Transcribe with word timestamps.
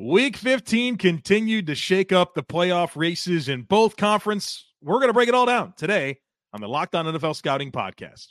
Week 0.00 0.34
15 0.34 0.96
continued 0.96 1.66
to 1.66 1.74
shake 1.74 2.10
up 2.10 2.32
the 2.32 2.42
playoff 2.42 2.96
races 2.96 3.50
in 3.50 3.64
both 3.64 3.98
conference. 3.98 4.64
We're 4.80 4.94
going 4.94 5.10
to 5.10 5.12
break 5.12 5.28
it 5.28 5.34
all 5.34 5.44
down 5.44 5.74
today 5.76 6.20
on 6.54 6.62
the 6.62 6.68
Locked 6.68 6.94
On 6.94 7.04
NFL 7.04 7.36
Scouting 7.36 7.70
Podcast. 7.70 8.28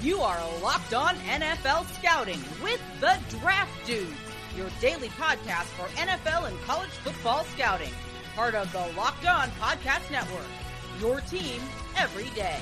You 0.00 0.20
are 0.20 0.38
Locked 0.62 0.94
On 0.94 1.16
NFL 1.16 1.92
Scouting 1.98 2.38
with 2.62 2.80
the 3.00 3.18
Draft 3.40 3.72
Dudes, 3.86 4.12
your 4.56 4.68
daily 4.80 5.08
podcast 5.08 5.64
for 5.64 5.88
NFL 5.96 6.46
and 6.46 6.60
college 6.60 6.90
football 6.90 7.42
scouting. 7.46 7.92
Part 8.36 8.54
of 8.54 8.70
the 8.70 8.86
Locked 8.96 9.26
On 9.26 9.48
Podcast 9.58 10.08
Network. 10.12 10.46
Your 11.00 11.22
team 11.22 11.60
every 11.96 12.30
day. 12.36 12.60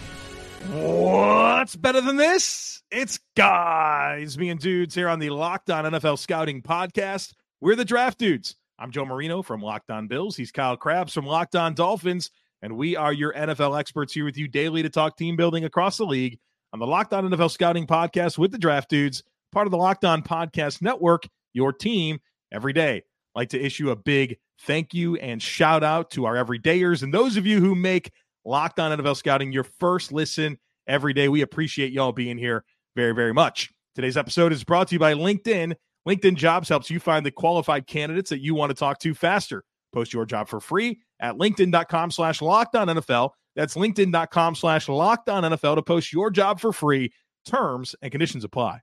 What's 0.70 1.76
better 1.76 2.00
than 2.00 2.16
this? 2.16 2.82
It's 2.90 3.20
guys, 3.36 4.38
me 4.38 4.48
and 4.48 4.58
dudes 4.58 4.94
here 4.94 5.10
on 5.10 5.18
the 5.18 5.28
Locked 5.28 5.68
On 5.68 5.84
NFL 5.84 6.18
Scouting 6.18 6.62
Podcast. 6.62 7.34
We're 7.64 7.76
the 7.76 7.84
Draft 7.86 8.18
Dudes. 8.18 8.56
I'm 8.78 8.90
Joe 8.90 9.06
Marino 9.06 9.40
from 9.40 9.62
Locked 9.62 9.90
On 9.90 10.06
Bills. 10.06 10.36
He's 10.36 10.52
Kyle 10.52 10.76
Crabbs 10.76 11.14
from 11.14 11.24
Locked 11.24 11.56
On 11.56 11.72
Dolphins. 11.72 12.30
And 12.60 12.76
we 12.76 12.94
are 12.94 13.10
your 13.10 13.32
NFL 13.32 13.80
experts 13.80 14.12
here 14.12 14.26
with 14.26 14.36
you 14.36 14.48
daily 14.48 14.82
to 14.82 14.90
talk 14.90 15.16
team 15.16 15.34
building 15.34 15.64
across 15.64 15.96
the 15.96 16.04
league 16.04 16.38
on 16.74 16.78
the 16.78 16.86
Locked 16.86 17.14
On 17.14 17.26
NFL 17.26 17.50
Scouting 17.50 17.86
Podcast 17.86 18.36
with 18.36 18.52
the 18.52 18.58
Draft 18.58 18.90
Dudes, 18.90 19.22
part 19.50 19.66
of 19.66 19.70
the 19.70 19.78
Locked 19.78 20.04
On 20.04 20.22
Podcast 20.22 20.82
Network, 20.82 21.26
your 21.54 21.72
team 21.72 22.18
every 22.52 22.74
day. 22.74 22.96
I'd 22.96 23.02
like 23.34 23.48
to 23.48 23.64
issue 23.64 23.90
a 23.90 23.96
big 23.96 24.36
thank 24.60 24.92
you 24.92 25.16
and 25.16 25.40
shout 25.40 25.82
out 25.82 26.10
to 26.10 26.26
our 26.26 26.34
everydayers 26.34 27.02
and 27.02 27.14
those 27.14 27.38
of 27.38 27.46
you 27.46 27.60
who 27.60 27.74
make 27.74 28.12
Locked 28.44 28.78
On 28.78 28.94
NFL 28.98 29.16
Scouting 29.16 29.52
your 29.52 29.64
first 29.64 30.12
listen 30.12 30.58
every 30.86 31.14
day. 31.14 31.30
We 31.30 31.40
appreciate 31.40 31.92
y'all 31.92 32.12
being 32.12 32.36
here 32.36 32.62
very, 32.94 33.14
very 33.14 33.32
much. 33.32 33.72
Today's 33.94 34.18
episode 34.18 34.52
is 34.52 34.64
brought 34.64 34.88
to 34.88 34.96
you 34.96 34.98
by 34.98 35.14
LinkedIn. 35.14 35.76
LinkedIn 36.06 36.36
Jobs 36.36 36.68
helps 36.68 36.90
you 36.90 37.00
find 37.00 37.24
the 37.24 37.30
qualified 37.30 37.86
candidates 37.86 38.30
that 38.30 38.40
you 38.40 38.54
want 38.54 38.70
to 38.70 38.74
talk 38.74 38.98
to 39.00 39.14
faster. 39.14 39.64
Post 39.92 40.12
your 40.12 40.26
job 40.26 40.48
for 40.48 40.60
free 40.60 41.00
at 41.20 41.36
linkedin.com 41.36 42.10
slash 42.10 42.40
NFL. 42.40 43.30
That's 43.56 43.74
linkedin.com 43.74 44.54
slash 44.54 44.86
NFL 44.86 45.76
to 45.76 45.82
post 45.82 46.12
your 46.12 46.30
job 46.30 46.60
for 46.60 46.72
free. 46.72 47.12
Terms 47.46 47.94
and 48.02 48.10
conditions 48.10 48.44
apply. 48.44 48.80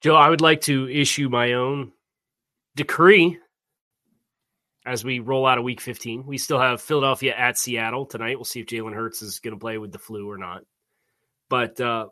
Joe, 0.00 0.16
I 0.16 0.28
would 0.28 0.40
like 0.40 0.62
to 0.62 0.88
issue 0.88 1.28
my 1.28 1.54
own 1.54 1.92
decree 2.76 3.38
as 4.86 5.04
we 5.04 5.18
roll 5.18 5.46
out 5.46 5.58
of 5.58 5.64
week 5.64 5.80
15. 5.80 6.24
We 6.24 6.38
still 6.38 6.58
have 6.58 6.80
Philadelphia 6.80 7.34
at 7.36 7.58
Seattle 7.58 8.06
tonight. 8.06 8.36
We'll 8.36 8.44
see 8.44 8.60
if 8.60 8.66
Jalen 8.66 8.94
Hurts 8.94 9.22
is 9.22 9.38
going 9.40 9.54
to 9.54 9.60
play 9.60 9.76
with 9.78 9.92
the 9.92 9.98
flu 9.98 10.28
or 10.28 10.38
not. 10.38 10.62
But 11.50 11.80
uh, 11.80 12.08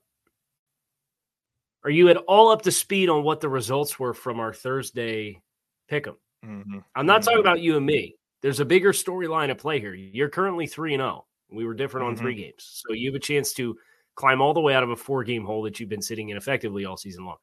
are 1.87 1.91
you 1.91 2.09
at 2.09 2.17
all 2.17 2.51
up 2.51 2.63
to 2.63 2.73
speed 2.73 3.09
on 3.09 3.23
what 3.23 3.41
the 3.41 3.49
results 3.49 3.97
were 3.97 4.13
from 4.13 4.41
our 4.41 4.53
Thursday 4.53 5.41
pick 5.89 6.09
'em? 6.09 6.17
Mm-hmm. 6.45 6.79
I'm 6.97 7.07
not 7.07 7.21
mm-hmm. 7.21 7.25
talking 7.27 7.41
about 7.41 7.61
you 7.61 7.77
and 7.77 7.87
me. 7.87 8.17
There's 8.43 8.59
a 8.59 8.65
bigger 8.65 8.93
storyline 8.93 9.51
at 9.51 9.59
play 9.59 9.79
here. 9.79 9.95
You're 9.95 10.29
currently 10.29 10.67
3 10.67 10.95
and 10.95 11.01
0. 11.01 11.27
We 11.49 11.65
were 11.65 11.75
different 11.75 12.05
mm-hmm. 12.07 12.11
on 12.11 12.17
three 12.17 12.35
games. 12.35 12.83
So 12.87 12.93
you 12.93 13.11
have 13.11 13.15
a 13.15 13.21
chance 13.21 13.53
to 13.55 13.77
climb 14.17 14.43
all 14.43 14.53
the 14.53 14.61
way 14.61 14.75
out 14.75 14.83
of 14.83 14.91
a 14.91 14.97
four 14.97 15.23
game 15.23 15.45
hole 15.45 15.63
that 15.63 15.79
you've 15.79 15.89
been 15.89 16.03
sitting 16.03 16.31
in 16.31 16.37
effectively 16.37 16.85
all 16.85 16.97
season 16.97 17.25
long. 17.25 17.37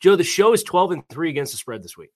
Joe, 0.00 0.16
the 0.16 0.24
show 0.24 0.54
is 0.54 0.62
12 0.62 0.90
and 0.92 1.08
3 1.10 1.28
against 1.28 1.52
the 1.52 1.58
spread 1.58 1.82
this 1.82 1.96
week. 1.96 2.12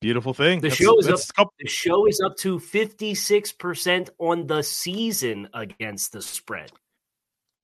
Beautiful 0.00 0.34
thing. 0.34 0.60
The 0.60 0.68
that's, 0.68 0.80
show 0.80 0.98
is 0.98 1.08
up. 1.36 1.48
The 1.58 1.66
show 1.66 2.06
is 2.06 2.20
up 2.22 2.36
to 2.38 2.58
fifty 2.58 3.14
six 3.14 3.52
percent 3.52 4.10
on 4.18 4.46
the 4.46 4.62
season 4.62 5.48
against 5.54 6.12
the 6.12 6.20
spread. 6.20 6.70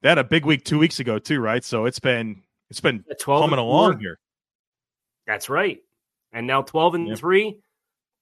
They 0.03 0.09
had 0.09 0.19
a 0.19 0.25
big 0.25 0.47
week 0.47 0.65
two 0.65 0.79
weeks 0.79 1.01
ago 1.01 1.19
too, 1.19 1.41
right? 1.41 1.65
So 1.65 1.85
it's 1.85 2.01
been 2.01 2.43
it's 2.71 2.81
been 2.81 3.05
coming 3.25 3.59
along 3.59 4.01
here. 4.01 4.19
That's 5.27 5.49
right. 5.49 5.79
And 6.33 6.47
now 6.47 6.63
twelve 6.63 6.95
and 6.95 7.09
yep. 7.09 7.19
three. 7.19 7.59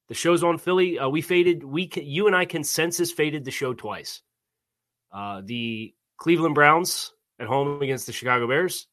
The 0.08 0.14
show's 0.14 0.42
on 0.42 0.58
Philly. 0.58 0.98
Uh, 0.98 1.08
we 1.08 1.20
faded. 1.20 1.62
We 1.62 1.90
you 1.94 2.26
and 2.26 2.34
I 2.34 2.46
consensus 2.46 3.12
faded 3.12 3.44
the 3.44 3.50
show 3.50 3.74
twice. 3.74 4.22
Uh, 5.12 5.42
the 5.44 5.94
Cleveland 6.16 6.54
Browns 6.54 7.12
at 7.38 7.46
home 7.46 7.82
against 7.82 8.06
the 8.06 8.12
Chicago 8.12 8.48
Bears, 8.48 8.86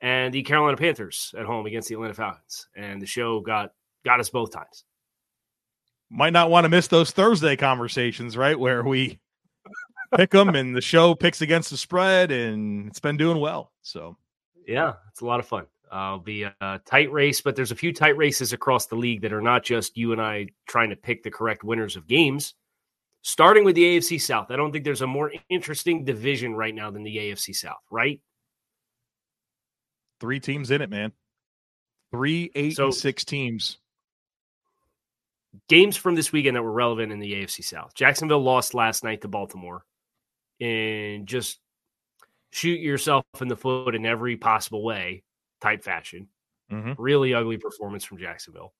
and 0.00 0.32
the 0.32 0.42
Carolina 0.42 0.76
Panthers 0.76 1.34
at 1.36 1.46
home 1.46 1.66
against 1.66 1.88
the 1.88 1.94
Atlanta 1.94 2.14
Falcons. 2.14 2.68
And 2.76 3.00
the 3.00 3.06
show 3.06 3.40
got 3.40 3.72
got 4.04 4.20
us 4.20 4.30
both 4.30 4.52
times. 4.52 4.84
Might 6.10 6.34
not 6.34 6.50
want 6.50 6.66
to 6.66 6.68
miss 6.68 6.88
those 6.88 7.10
Thursday 7.10 7.56
conversations, 7.56 8.36
right? 8.36 8.58
Where 8.58 8.82
we 8.82 9.18
pick 10.16 10.30
them 10.30 10.50
and 10.50 10.74
the 10.74 10.80
show 10.80 11.14
picks 11.14 11.42
against 11.42 11.70
the 11.70 11.76
spread, 11.76 12.30
and 12.30 12.88
it's 12.88 13.00
been 13.00 13.16
doing 13.16 13.40
well. 13.40 13.72
So, 13.82 14.16
yeah, 14.66 14.94
it's 15.10 15.20
a 15.20 15.26
lot 15.26 15.40
of 15.40 15.46
fun. 15.46 15.66
Uh, 15.90 16.12
will 16.12 16.20
be 16.20 16.44
a 16.44 16.80
tight 16.86 17.12
race, 17.12 17.42
but 17.42 17.54
there's 17.54 17.70
a 17.70 17.76
few 17.76 17.92
tight 17.92 18.16
races 18.16 18.52
across 18.52 18.86
the 18.86 18.94
league 18.94 19.22
that 19.22 19.32
are 19.32 19.42
not 19.42 19.62
just 19.62 19.96
you 19.98 20.12
and 20.12 20.22
I 20.22 20.46
trying 20.66 20.90
to 20.90 20.96
pick 20.96 21.22
the 21.22 21.30
correct 21.30 21.64
winners 21.64 21.96
of 21.96 22.06
games. 22.06 22.54
Starting 23.20 23.64
with 23.64 23.76
the 23.76 23.84
AFC 23.84 24.20
South, 24.20 24.50
I 24.50 24.56
don't 24.56 24.72
think 24.72 24.84
there's 24.84 25.02
a 25.02 25.06
more 25.06 25.30
interesting 25.48 26.04
division 26.04 26.54
right 26.54 26.74
now 26.74 26.90
than 26.90 27.04
the 27.04 27.16
AFC 27.16 27.54
South, 27.54 27.82
right? 27.90 28.20
Three 30.18 30.40
teams 30.40 30.70
in 30.70 30.80
it, 30.80 30.90
man. 30.90 31.12
Three, 32.10 32.50
eight, 32.54 32.76
so, 32.76 32.86
and 32.86 32.94
six 32.94 33.24
teams 33.24 33.78
games 35.68 35.96
from 35.96 36.14
this 36.14 36.32
weekend 36.32 36.56
that 36.56 36.62
were 36.62 36.72
relevant 36.72 37.12
in 37.12 37.18
the 37.18 37.32
AFC 37.34 37.62
South. 37.62 37.94
Jacksonville 37.94 38.42
lost 38.42 38.74
last 38.74 39.04
night 39.04 39.20
to 39.20 39.28
Baltimore 39.28 39.84
and 40.62 41.26
just 41.26 41.58
shoot 42.52 42.80
yourself 42.80 43.24
in 43.40 43.48
the 43.48 43.56
foot 43.56 43.94
in 43.94 44.06
every 44.06 44.36
possible 44.36 44.84
way 44.84 45.24
type 45.60 45.82
fashion. 45.82 46.28
Mm-hmm. 46.70 47.00
Really 47.02 47.34
ugly 47.34 47.58
performance 47.58 48.04
from 48.04 48.18
Jacksonville. 48.18 48.72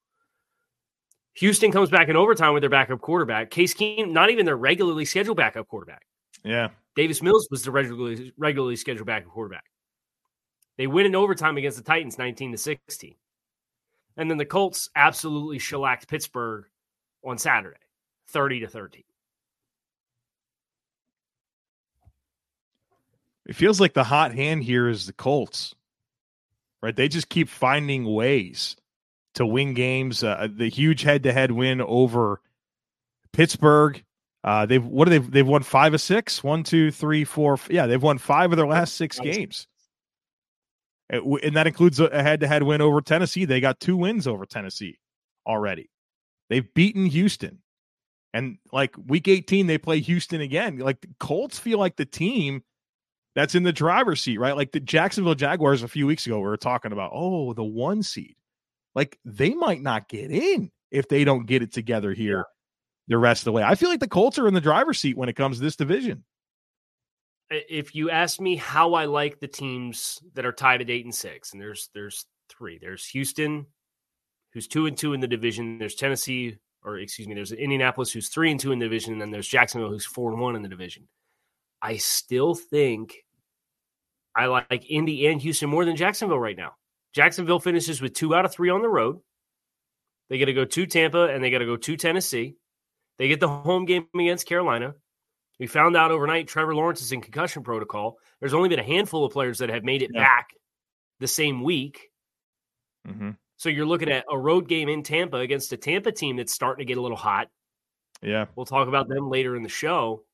Houston 1.35 1.73
comes 1.73 1.91
back 1.91 2.09
in 2.09 2.17
overtime 2.17 2.53
with 2.53 2.63
their 2.63 2.71
backup 2.71 3.01
quarterback. 3.01 3.51
Case 3.51 3.75
Keenum, 3.75 4.13
not 4.13 4.31
even 4.31 4.47
their 4.47 4.57
regularly 4.57 5.05
scheduled 5.05 5.37
backup 5.37 5.67
quarterback. 5.67 6.07
Yeah. 6.45 6.69
Davis 6.95 7.23
Mills 7.23 7.49
was 7.51 7.63
the 7.63 7.71
regularly 7.71 8.33
regularly 8.37 8.77
scheduled 8.77 9.07
backup 9.07 9.31
quarterback. 9.31 9.65
They 10.77 10.87
win 10.87 11.07
in 11.07 11.15
overtime 11.15 11.57
against 11.57 11.79
the 11.79 11.85
Titans 11.85 12.19
19 12.19 12.53
to 12.53 12.59
16. 12.59 13.15
And 14.17 14.31
then 14.31 14.37
the 14.37 14.45
Colts 14.45 14.91
absolutely 14.95 15.59
shellacked 15.59 16.09
Pittsburgh 16.09 16.65
on 17.25 17.39
Saturday, 17.39 17.79
30 18.29 18.61
to 18.61 18.69
13. 18.69 19.03
It 23.47 23.57
feels 23.57 23.81
like 23.81 23.95
the 23.95 24.05
hot 24.05 24.35
hand 24.35 24.65
here 24.65 24.89
is 24.89 25.07
the 25.07 25.13
Colts, 25.13 25.75
right? 26.83 26.95
They 26.95 27.09
just 27.09 27.29
keep 27.29 27.49
finding 27.49 28.05
ways 28.05 28.77
to 29.35 29.45
win 29.47 29.75
games. 29.75 30.23
Uh, 30.23 30.49
the 30.55 30.69
huge 30.69 31.03
head-to-head 31.03 31.51
win 31.51 31.81
over 31.81 32.41
Pittsburgh. 33.33 34.03
Uh, 34.45 34.67
they've 34.67 34.85
what 34.85 35.09
are 35.09 35.11
they? 35.11 35.19
They've 35.19 35.47
won 35.47 35.63
five 35.63 35.95
of 35.95 36.01
six. 36.01 36.43
One, 36.43 36.65
two, 36.65 36.91
three, 36.91 37.25
four. 37.25 37.59
Yeah, 37.71 37.87
they've 37.87 38.03
won 38.03 38.19
five 38.19 38.53
of 38.53 38.57
their 38.57 38.67
last 38.67 38.95
six 38.95 39.19
games 39.21 39.67
and 41.13 41.57
that 41.57 41.67
includes 41.67 42.01
a 42.01 42.23
head-to-head 42.23 42.63
win 42.63 42.81
over 42.81 43.03
Tennessee. 43.03 43.45
They 43.45 43.61
got 43.61 43.81
two 43.81 43.97
wins 43.97 44.27
over 44.27 44.47
Tennessee 44.47 44.99
already. 45.47 45.91
They've 46.49 46.73
beaten 46.73 47.07
Houston, 47.07 47.59
and 48.33 48.59
like 48.73 48.95
Week 49.07 49.29
18, 49.29 49.67
they 49.67 49.79
play 49.79 50.01
Houston 50.01 50.41
again. 50.41 50.79
Like 50.79 51.03
the 51.03 51.09
Colts 51.21 51.59
feel 51.59 51.79
like 51.79 51.97
the 51.97 52.07
team 52.07 52.63
that's 53.35 53.55
in 53.55 53.63
the 53.63 53.73
driver's 53.73 54.21
seat, 54.21 54.39
right? 54.39 54.57
Like 54.57 54.73
the 54.73 54.81
Jacksonville 54.81 55.35
Jaguars 55.35 55.83
a 55.83 55.89
few 55.89 56.07
weeks 56.07 56.27
ago, 56.27 56.37
we 56.37 56.45
were 56.45 56.57
talking 56.57 56.93
about, 56.93 57.13
oh, 57.15 57.53
the 57.55 57.65
one 57.65 58.03
seed. 58.03 58.37
Like 58.95 59.19
they 59.25 59.55
might 59.55 59.81
not 59.81 60.09
get 60.09 60.31
in 60.31 60.71
if 60.91 61.09
they 61.09 61.25
don't 61.25 61.47
get 61.47 61.63
it 61.63 61.73
together 61.73 62.13
here 62.13 62.45
the 63.09 63.19
rest 63.19 63.43
of 63.43 63.45
the 63.47 63.53
way. 63.53 63.63
I 63.63 63.75
feel 63.75 63.89
like 63.89 64.01
the 64.01 64.09
Colts 64.09 64.39
are 64.39 64.47
in 64.47 64.55
the 64.55 64.61
driver's 64.61 64.99
seat 64.99 65.17
when 65.17 65.29
it 65.29 65.37
comes 65.37 65.57
to 65.57 65.63
this 65.63 65.77
division 65.77 66.25
if 67.69 67.95
you 67.95 68.11
ask 68.11 68.41
me 68.41 68.57
how 68.57 68.95
I 68.95 69.05
like 69.07 69.41
the 69.41 69.49
teams 69.49 70.21
that 70.35 70.47
are 70.47 70.53
tied 70.53 70.81
at 70.81 70.91
eight 70.91 71.05
and 71.05 71.15
six, 71.15 71.53
and 71.53 71.61
there's 71.61 71.91
there's 71.95 72.27
three. 72.49 72.79
There's 72.79 73.07
Houston, 73.09 73.67
who's 74.53 74.67
two 74.67 74.87
and 74.87 74.97
two 74.97 75.13
in 75.13 75.21
the 75.21 75.29
division. 75.29 75.79
There's 75.79 75.95
Tennessee, 75.95 76.57
or 76.83 76.99
excuse 76.99 77.29
me, 77.29 77.35
there's 77.35 77.53
Indianapolis, 77.53 78.13
who's 78.13 78.29
three 78.29 78.51
and 78.51 78.59
two 78.59 78.73
in 78.73 78.79
the 78.79 78.87
division, 78.87 79.13
and 79.13 79.21
then 79.21 79.31
there's 79.31 79.49
Jacksonville, 79.49 79.91
who's 79.91 80.07
four 80.07 80.33
and 80.33 80.41
one 80.41 80.57
in 80.57 80.63
the 80.63 80.69
division. 80.69 81.09
I 81.83 81.97
still 81.97 82.55
think 82.55 83.17
I 84.35 84.47
like 84.47 84.87
Indy 84.89 85.27
and 85.27 85.43
Houston 85.43 85.69
more 85.69 85.85
than 85.85 85.97
Jacksonville 85.97 86.39
right 86.39 86.57
now. 86.57 86.75
Jacksonville 87.13 87.61
finishes 87.61 88.01
with 88.01 88.15
two 88.15 88.35
out 88.35 88.45
of 88.45 88.53
three 88.53 88.71
on 88.71 88.81
the 88.81 88.89
road. 88.89 89.21
They 90.31 90.39
got 90.39 90.47
to 90.47 90.55
go 90.55 90.65
to 90.65 90.87
Tampa 90.87 91.27
and 91.27 91.45
they 91.45 91.51
got 91.51 91.59
to 91.59 91.67
go 91.67 91.77
to 91.77 91.97
Tennessee. 91.97 92.57
They 93.19 93.29
get 93.29 93.41
the 93.41 93.49
home 93.49 93.85
game 93.85 94.07
against 94.15 94.47
Carolina. 94.47 94.95
We 95.59 95.67
found 95.67 95.97
out 95.97 96.11
overnight 96.11 96.49
Trevor 96.49 96.75
Lawrence 96.75 97.03
is 97.03 97.13
in 97.13 97.21
concussion 97.21 97.63
protocol. 97.63 98.17
There's 98.41 98.55
only 98.55 98.71
been 98.71 98.79
a 98.79 98.85
handful 98.85 99.25
of 99.25 99.33
players 99.33 99.59
that 99.59 99.69
have 99.69 99.85
made 99.85 100.03
it 100.03 100.11
yeah. 100.15 100.23
back 100.23 100.49
the 101.21 101.29
same 101.29 101.63
week. 101.63 102.09
Mm-hmm. 103.07 103.31
So 103.59 103.69
you're 103.69 103.87
looking 103.87 104.11
at 104.11 104.25
a 104.31 104.39
road 104.39 104.69
game 104.69 104.89
in 104.89 105.03
Tampa 105.03 105.37
against 105.37 105.73
a 105.73 105.77
Tampa 105.77 106.11
team 106.11 106.37
that's 106.37 106.53
starting 106.53 106.85
to 106.85 106.89
get 106.89 106.99
a 106.99 107.03
little 107.03 107.17
hot. 107.17 107.49
Yeah. 108.23 108.47
We'll 108.57 108.67
talk 108.67 108.89
about 108.89 109.09
them 109.09 109.29
later 109.29 109.55
in 109.55 109.63
the 109.63 109.69
show. 109.69 110.25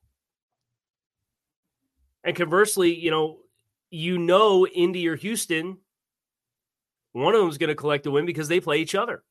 And 2.28 2.36
conversely, 2.36 2.94
you 2.94 3.10
know, 3.10 3.38
you 3.90 4.18
know 4.18 4.66
Indy 4.66 5.08
or 5.08 5.16
Houston 5.16 5.78
one 7.12 7.34
of 7.34 7.40
them 7.40 7.48
is 7.48 7.58
going 7.58 7.68
to 7.68 7.74
collect 7.74 8.04
the 8.04 8.10
win 8.10 8.26
because 8.26 8.48
they 8.48 8.60
play 8.60 8.78
each 8.78 8.94
other. 8.94 9.24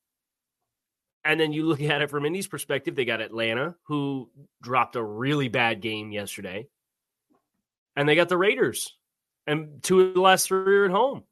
And 1.23 1.39
then 1.39 1.53
you 1.53 1.65
look 1.65 1.81
at 1.81 2.01
it 2.01 2.09
from 2.09 2.25
Indy's 2.25 2.47
perspective, 2.47 2.95
they 2.95 3.05
got 3.05 3.21
Atlanta, 3.21 3.75
who 3.83 4.29
dropped 4.61 4.95
a 4.95 5.03
really 5.03 5.47
bad 5.47 5.81
game 5.81 6.11
yesterday. 6.11 6.67
And 7.95 8.09
they 8.09 8.15
got 8.15 8.29
the 8.29 8.38
Raiders, 8.38 8.95
and 9.45 9.81
two 9.83 10.01
of 10.01 10.13
the 10.15 10.19
last 10.19 10.47
three 10.47 10.77
are 10.77 10.85
at 10.85 10.91
home. 10.91 11.23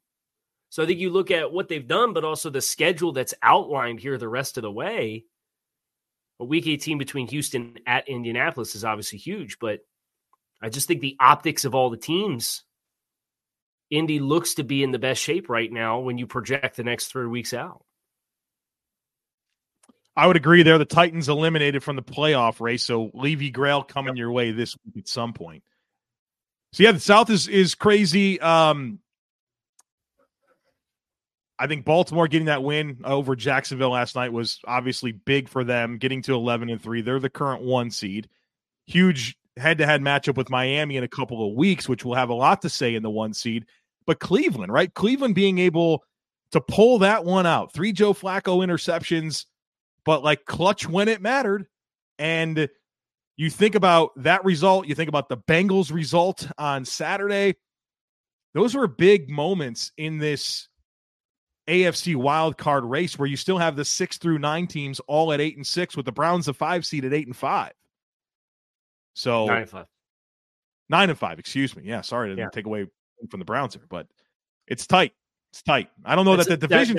So 0.68 0.82
I 0.82 0.86
think 0.86 0.98
you 0.98 1.10
look 1.10 1.30
at 1.30 1.52
what 1.52 1.68
they've 1.68 1.86
done, 1.86 2.12
but 2.12 2.24
also 2.24 2.48
the 2.48 2.60
schedule 2.60 3.12
that's 3.12 3.34
outlined 3.42 4.00
here 4.00 4.16
the 4.16 4.28
rest 4.28 4.56
of 4.56 4.62
the 4.62 4.72
way. 4.72 5.24
A 6.40 6.44
week 6.44 6.66
18 6.66 6.96
between 6.96 7.28
Houston 7.28 7.78
at 7.86 8.08
Indianapolis 8.08 8.74
is 8.74 8.84
obviously 8.84 9.18
huge, 9.18 9.58
but 9.58 9.80
I 10.62 10.68
just 10.68 10.88
think 10.88 11.00
the 11.00 11.16
optics 11.20 11.64
of 11.64 11.74
all 11.74 11.90
the 11.90 11.96
teams, 11.96 12.62
Indy 13.90 14.18
looks 14.18 14.54
to 14.54 14.64
be 14.64 14.82
in 14.82 14.90
the 14.90 14.98
best 14.98 15.20
shape 15.20 15.48
right 15.48 15.70
now 15.70 16.00
when 16.00 16.18
you 16.18 16.26
project 16.26 16.76
the 16.76 16.84
next 16.84 17.08
three 17.08 17.26
weeks 17.26 17.52
out. 17.54 17.84
I 20.16 20.26
would 20.26 20.36
agree 20.36 20.62
there. 20.62 20.78
The 20.78 20.86
Titans 20.86 21.28
eliminated 21.28 21.82
from 21.82 21.96
the 21.96 22.02
playoff 22.02 22.60
race, 22.60 22.82
so 22.82 23.10
Levy 23.12 23.50
Grail 23.50 23.82
coming 23.82 24.16
your 24.16 24.32
way 24.32 24.50
this 24.50 24.74
week 24.84 24.96
at 24.96 25.08
some 25.08 25.34
point. 25.34 25.62
So 26.72 26.84
yeah, 26.84 26.92
the 26.92 27.00
South 27.00 27.28
is 27.28 27.48
is 27.48 27.74
crazy. 27.74 28.40
Um, 28.40 29.00
I 31.58 31.66
think 31.66 31.84
Baltimore 31.84 32.28
getting 32.28 32.46
that 32.46 32.62
win 32.62 32.98
over 33.04 33.36
Jacksonville 33.36 33.90
last 33.90 34.14
night 34.14 34.32
was 34.32 34.60
obviously 34.66 35.12
big 35.12 35.48
for 35.48 35.64
them, 35.64 35.98
getting 35.98 36.22
to 36.22 36.34
11 36.34 36.68
and 36.68 36.80
3. 36.82 37.00
They're 37.00 37.18
the 37.18 37.30
current 37.30 37.62
one 37.62 37.90
seed. 37.90 38.28
Huge 38.86 39.38
head 39.56 39.78
to 39.78 39.86
head 39.86 40.02
matchup 40.02 40.36
with 40.36 40.50
Miami 40.50 40.96
in 40.96 41.04
a 41.04 41.08
couple 41.08 41.46
of 41.46 41.54
weeks, 41.54 41.88
which 41.88 42.04
will 42.04 42.14
have 42.14 42.28
a 42.28 42.34
lot 42.34 42.62
to 42.62 42.68
say 42.68 42.94
in 42.94 43.02
the 43.02 43.10
one 43.10 43.32
seed. 43.34 43.64
But 44.06 44.20
Cleveland, 44.20 44.72
right? 44.72 44.92
Cleveland 44.92 45.34
being 45.34 45.58
able 45.58 46.04
to 46.52 46.60
pull 46.60 46.98
that 47.00 47.24
one 47.24 47.46
out. 47.46 47.72
Three 47.72 47.92
Joe 47.92 48.12
Flacco 48.12 48.64
interceptions, 48.64 49.46
but 50.04 50.22
like 50.22 50.44
clutch 50.44 50.88
when 50.88 51.08
it 51.08 51.20
mattered. 51.20 51.66
And 52.18 52.68
you 53.36 53.50
think 53.50 53.74
about 53.74 54.10
that 54.22 54.44
result, 54.44 54.86
you 54.86 54.94
think 54.94 55.08
about 55.08 55.28
the 55.28 55.36
Bengals 55.36 55.92
result 55.92 56.48
on 56.56 56.84
Saturday. 56.84 57.56
Those 58.54 58.74
were 58.74 58.86
big 58.86 59.28
moments 59.28 59.92
in 59.98 60.18
this 60.18 60.68
AFC 61.68 62.16
wild 62.16 62.56
card 62.56 62.84
race 62.84 63.18
where 63.18 63.28
you 63.28 63.36
still 63.36 63.58
have 63.58 63.76
the 63.76 63.84
six 63.84 64.18
through 64.18 64.38
nine 64.38 64.66
teams 64.66 65.00
all 65.00 65.32
at 65.32 65.40
eight 65.40 65.56
and 65.56 65.66
six, 65.66 65.96
with 65.96 66.06
the 66.06 66.12
Browns 66.12 66.46
the 66.46 66.54
five 66.54 66.86
seed 66.86 67.04
at 67.04 67.12
eight 67.12 67.26
and 67.26 67.36
five. 67.36 67.72
So 69.16 69.46
nine 69.46 69.62
and 69.62 69.70
five. 69.70 69.86
Nine 70.90 71.08
and 71.10 71.18
five, 71.18 71.38
excuse 71.38 71.74
me. 71.74 71.82
Yeah, 71.86 72.02
sorry 72.02 72.34
to 72.34 72.40
Yeah. 72.40 72.50
take 72.52 72.66
away 72.66 72.86
from 73.30 73.40
the 73.40 73.46
Browns 73.46 73.72
here, 73.74 73.82
but 73.88 74.06
it's 74.66 74.86
tight. 74.86 75.12
It's 75.52 75.62
tight. 75.62 75.88
I 76.04 76.14
don't 76.14 76.26
know 76.26 76.34
It's- 76.34 76.46
that 76.48 76.60
the 76.60 76.68
division 76.68 76.98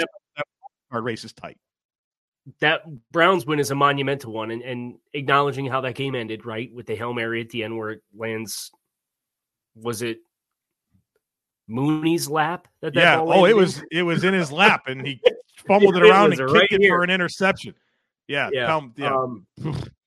card 0.92 1.04
race 1.04 1.24
is 1.24 1.32
tight. 1.32 1.58
that 2.60 2.82
Browns 3.12 3.46
win 3.46 3.60
is 3.60 3.72
a 3.72 3.76
monumental 3.76 4.32
one, 4.34 4.52
and, 4.52 4.62
and 4.64 4.98
acknowledging 5.14 5.66
how 5.68 5.82
that 5.82 5.96
game 5.96 6.16
ended, 6.16 6.46
right, 6.46 6.74
with 6.74 6.86
the 6.88 6.96
hail 6.96 7.14
mary 7.14 7.42
at 7.42 7.50
the 7.50 7.62
end 7.64 7.78
where 7.78 7.90
it 7.92 8.02
lands. 8.16 8.72
Was 9.76 10.02
it 10.02 10.22
Mooney's 11.68 12.30
lap? 12.30 12.68
That, 12.82 12.94
that 12.94 13.00
yeah. 13.00 13.20
Oh, 13.20 13.46
it 13.46 13.56
was 13.56 13.84
it 13.92 14.02
was 14.04 14.24
in 14.24 14.34
his 14.34 14.52
lap, 14.52 14.88
and 14.88 15.06
he 15.06 15.22
fumbled 15.68 15.98
it 15.98 16.04
It 16.04 16.10
around 16.10 16.32
and 16.40 16.50
right 16.52 16.62
kicked 16.62 16.74
it 16.74 16.82
here. 16.82 16.96
for 16.98 17.04
an 17.04 17.10
interception. 17.10 17.76
Yeah. 18.28 18.50
Yeah. 18.52 18.82
yeah. 18.96 19.16
Um, 19.16 19.46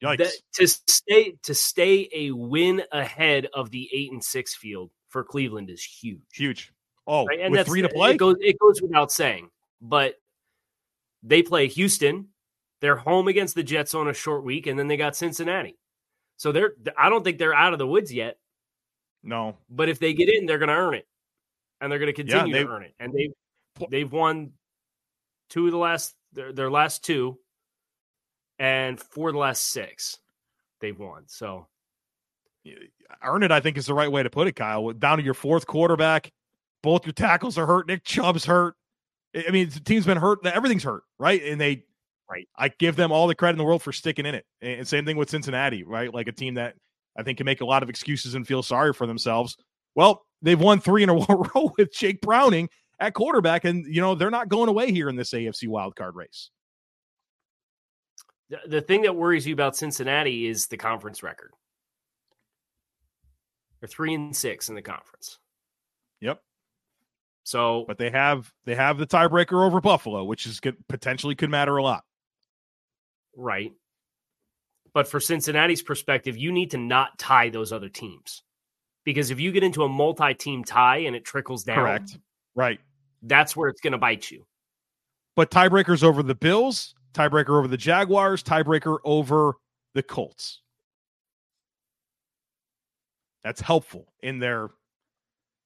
Yikes. 0.03 0.19
that, 0.19 0.33
to 0.55 0.67
stay 0.67 1.35
to 1.43 1.55
stay 1.55 2.09
a 2.15 2.31
win 2.31 2.83
ahead 2.93 3.49
of 3.53 3.71
the 3.71 3.89
eight 3.93 4.13
and 4.13 4.23
six 4.25 4.55
field 4.55 4.91
for 5.09 5.25
Cleveland 5.25 5.71
is 5.71 5.83
huge. 5.83 6.21
Huge. 6.33 6.73
Oh, 7.07 7.27
right? 7.27 7.41
And 7.41 7.51
with 7.53 7.61
that's 7.61 7.69
three 7.69 7.83
to 7.83 7.89
play. 7.89 8.13
It 8.13 8.17
goes 8.19 8.37
it 8.41 8.59
goes 8.59 8.81
without 8.81 9.11
saying, 9.13 9.51
but 9.81 10.15
they 11.23 11.43
play 11.43 11.67
Houston. 11.69 12.29
They're 12.81 12.97
home 12.97 13.29
against 13.29 13.55
the 13.55 13.63
Jets 13.63 13.95
on 13.95 14.09
a 14.09 14.15
short 14.15 14.43
week, 14.45 14.67
and 14.67 14.79
then 14.79 14.89
they 14.89 14.97
got 14.97 15.17
Cincinnati. 15.17 15.77
So 16.37 16.53
they're 16.53 16.73
I 16.97 17.11
don't 17.11 17.23
think 17.25 17.39
they're 17.39 17.55
out 17.55 17.73
of 17.75 17.79
the 17.79 17.87
woods 17.87 18.13
yet. 18.13 18.39
no. 19.23 19.57
But 19.69 19.91
if 19.91 19.99
they 19.99 20.15
get 20.15 20.31
in, 20.31 20.47
they're 20.47 20.59
going 20.59 20.71
to 20.71 20.75
earn 20.75 20.95
it, 20.95 21.07
and 21.81 21.93
they're 21.93 21.99
going 21.99 22.07
to 22.07 22.15
continue 22.15 22.55
they- 22.55 22.65
to 22.65 22.71
earn 22.71 22.85
it. 22.85 22.95
And 22.99 23.13
they've 23.13 23.35
they've 23.91 24.11
won 24.11 24.53
two 25.51 25.67
of 25.67 25.73
the 25.73 25.79
last 25.79 26.15
their, 26.33 26.53
their 26.53 26.71
last 26.71 27.05
two, 27.05 27.39
and 28.61 29.01
for 29.01 29.33
the 29.33 29.39
last 29.39 29.69
six 29.73 30.19
they've 30.81 30.99
won. 30.99 31.25
So 31.27 31.67
Earn 33.23 33.43
it, 33.43 33.51
I 33.51 33.61
think, 33.61 33.79
is 33.79 33.87
the 33.87 33.95
right 33.95 34.11
way 34.11 34.23
to 34.23 34.31
put 34.31 34.47
it, 34.47 34.53
Kyle. 34.53 34.93
Down 34.93 35.19
to 35.19 35.25
your 35.25 35.35
fourth 35.35 35.67
quarterback. 35.67 36.31
Both 36.83 37.07
your 37.07 37.13
tackles 37.13 37.59
are 37.59 37.67
hurt. 37.67 37.87
Nick 37.87 38.05
Chubb's 38.05 38.45
hurt. 38.45 38.75
I 39.35 39.45
I 39.49 39.51
mean, 39.51 39.69
the 39.71 39.81
team's 39.81 40.07
been 40.07 40.19
hurt. 40.19 40.45
Everything's 40.47 40.85
hurt, 40.85 41.03
right? 41.19 41.43
And 41.43 41.61
they, 41.61 41.85
Right. 42.31 42.47
I 42.57 42.69
give 42.69 42.95
them 42.95 43.11
all 43.11 43.27
the 43.27 43.35
credit 43.35 43.55
in 43.55 43.59
the 43.59 43.65
world 43.65 43.83
for 43.83 43.91
sticking 43.91 44.25
in 44.25 44.37
it. 44.37 44.47
And 44.63 44.87
same 44.87 45.05
thing 45.05 45.17
with 45.17 45.29
Cincinnati, 45.29 45.83
right? 45.83 46.15
Like 46.15 46.29
a 46.29 46.33
team 46.33 46.55
that 46.55 46.77
I 47.19 47.25
think 47.25 47.39
can 47.39 47.45
make 47.45 47.61
a 47.61 47.65
lot 47.65 47.83
of 47.83 47.91
excuses 47.91 48.37
and 48.37 48.47
feel 48.47 48.63
sorry 48.63 48.93
for 48.93 49.05
themselves. 49.05 49.57
Well, 49.97 50.23
they've 50.41 50.61
won 50.61 50.79
three 50.81 51.03
in 51.03 51.09
a 51.09 51.15
row 51.29 51.73
with 51.77 51.93
Jake 51.93 52.21
Browning 52.21 52.69
at 53.01 53.15
quarterback, 53.15 53.65
and 53.65 53.85
you 53.93 54.01
know 54.01 54.15
they're 54.15 54.31
not 54.31 54.49
going 54.49 54.69
away 54.69 54.93
here 54.93 55.09
in 55.09 55.17
this 55.17 55.33
AFC 55.33 55.67
wildcard 55.67 56.15
race. 56.15 56.51
The, 58.51 58.59
the 58.67 58.81
thing 58.83 59.03
that 59.03 59.17
worries 59.17 59.47
you 59.47 59.55
about 59.55 59.77
Cincinnati 59.77 60.47
is 60.47 60.67
the 60.67 60.77
conference 60.77 61.23
record. 61.23 61.53
They're 63.81 63.89
three 63.89 64.13
and 64.15 64.37
six 64.37 64.69
in 64.69 64.75
the 64.75 64.83
conference. 64.83 65.39
Yep. 66.21 66.43
So 67.45 67.85
But 67.89 67.97
they 67.99 68.11
have 68.11 68.53
they 68.67 68.75
have 68.75 68.99
the 68.99 69.07
tiebreaker 69.07 69.65
over 69.67 69.81
Buffalo, 69.81 70.25
which 70.25 70.45
is 70.47 70.61
good, 70.61 70.77
potentially 70.89 71.35
could 71.35 71.49
matter 71.51 71.77
a 71.79 71.83
lot. 71.83 72.05
Right. 73.35 73.73
But 74.93 75.09
for 75.09 75.21
Cincinnati's 75.21 75.83
perspective, 75.83 76.37
you 76.37 76.53
need 76.53 76.73
to 76.73 76.79
not 76.79 77.19
tie 77.19 77.49
those 77.49 77.73
other 77.73 77.89
teams. 77.89 78.43
Because 79.05 79.31
if 79.31 79.41
you 79.41 79.51
get 79.53 79.63
into 79.63 79.83
a 79.85 79.89
multi 79.89 80.35
team 80.35 80.63
tie 80.63 80.99
and 80.99 81.17
it 81.17 81.25
trickles 81.25 81.65
down, 81.65 81.77
Correct. 81.77 82.19
Right. 82.55 82.81
that's 83.23 83.57
where 83.57 83.69
it's 83.71 83.81
going 83.81 83.93
to 83.93 83.99
bite 83.99 84.31
you. 84.31 84.45
but 85.37 85.51
tiebreakers 85.51 86.03
over 86.03 86.23
the 86.23 86.35
Bills, 86.35 86.95
tiebreaker 87.13 87.59
over 87.59 87.69
the 87.69 87.77
Jaguars, 87.77 88.43
tiebreaker 88.43 88.99
over 89.05 89.55
the 89.95 90.03
Colts. 90.03 90.61
That's 93.45 93.61
helpful 93.61 94.07
in 94.23 94.39
their 94.39 94.69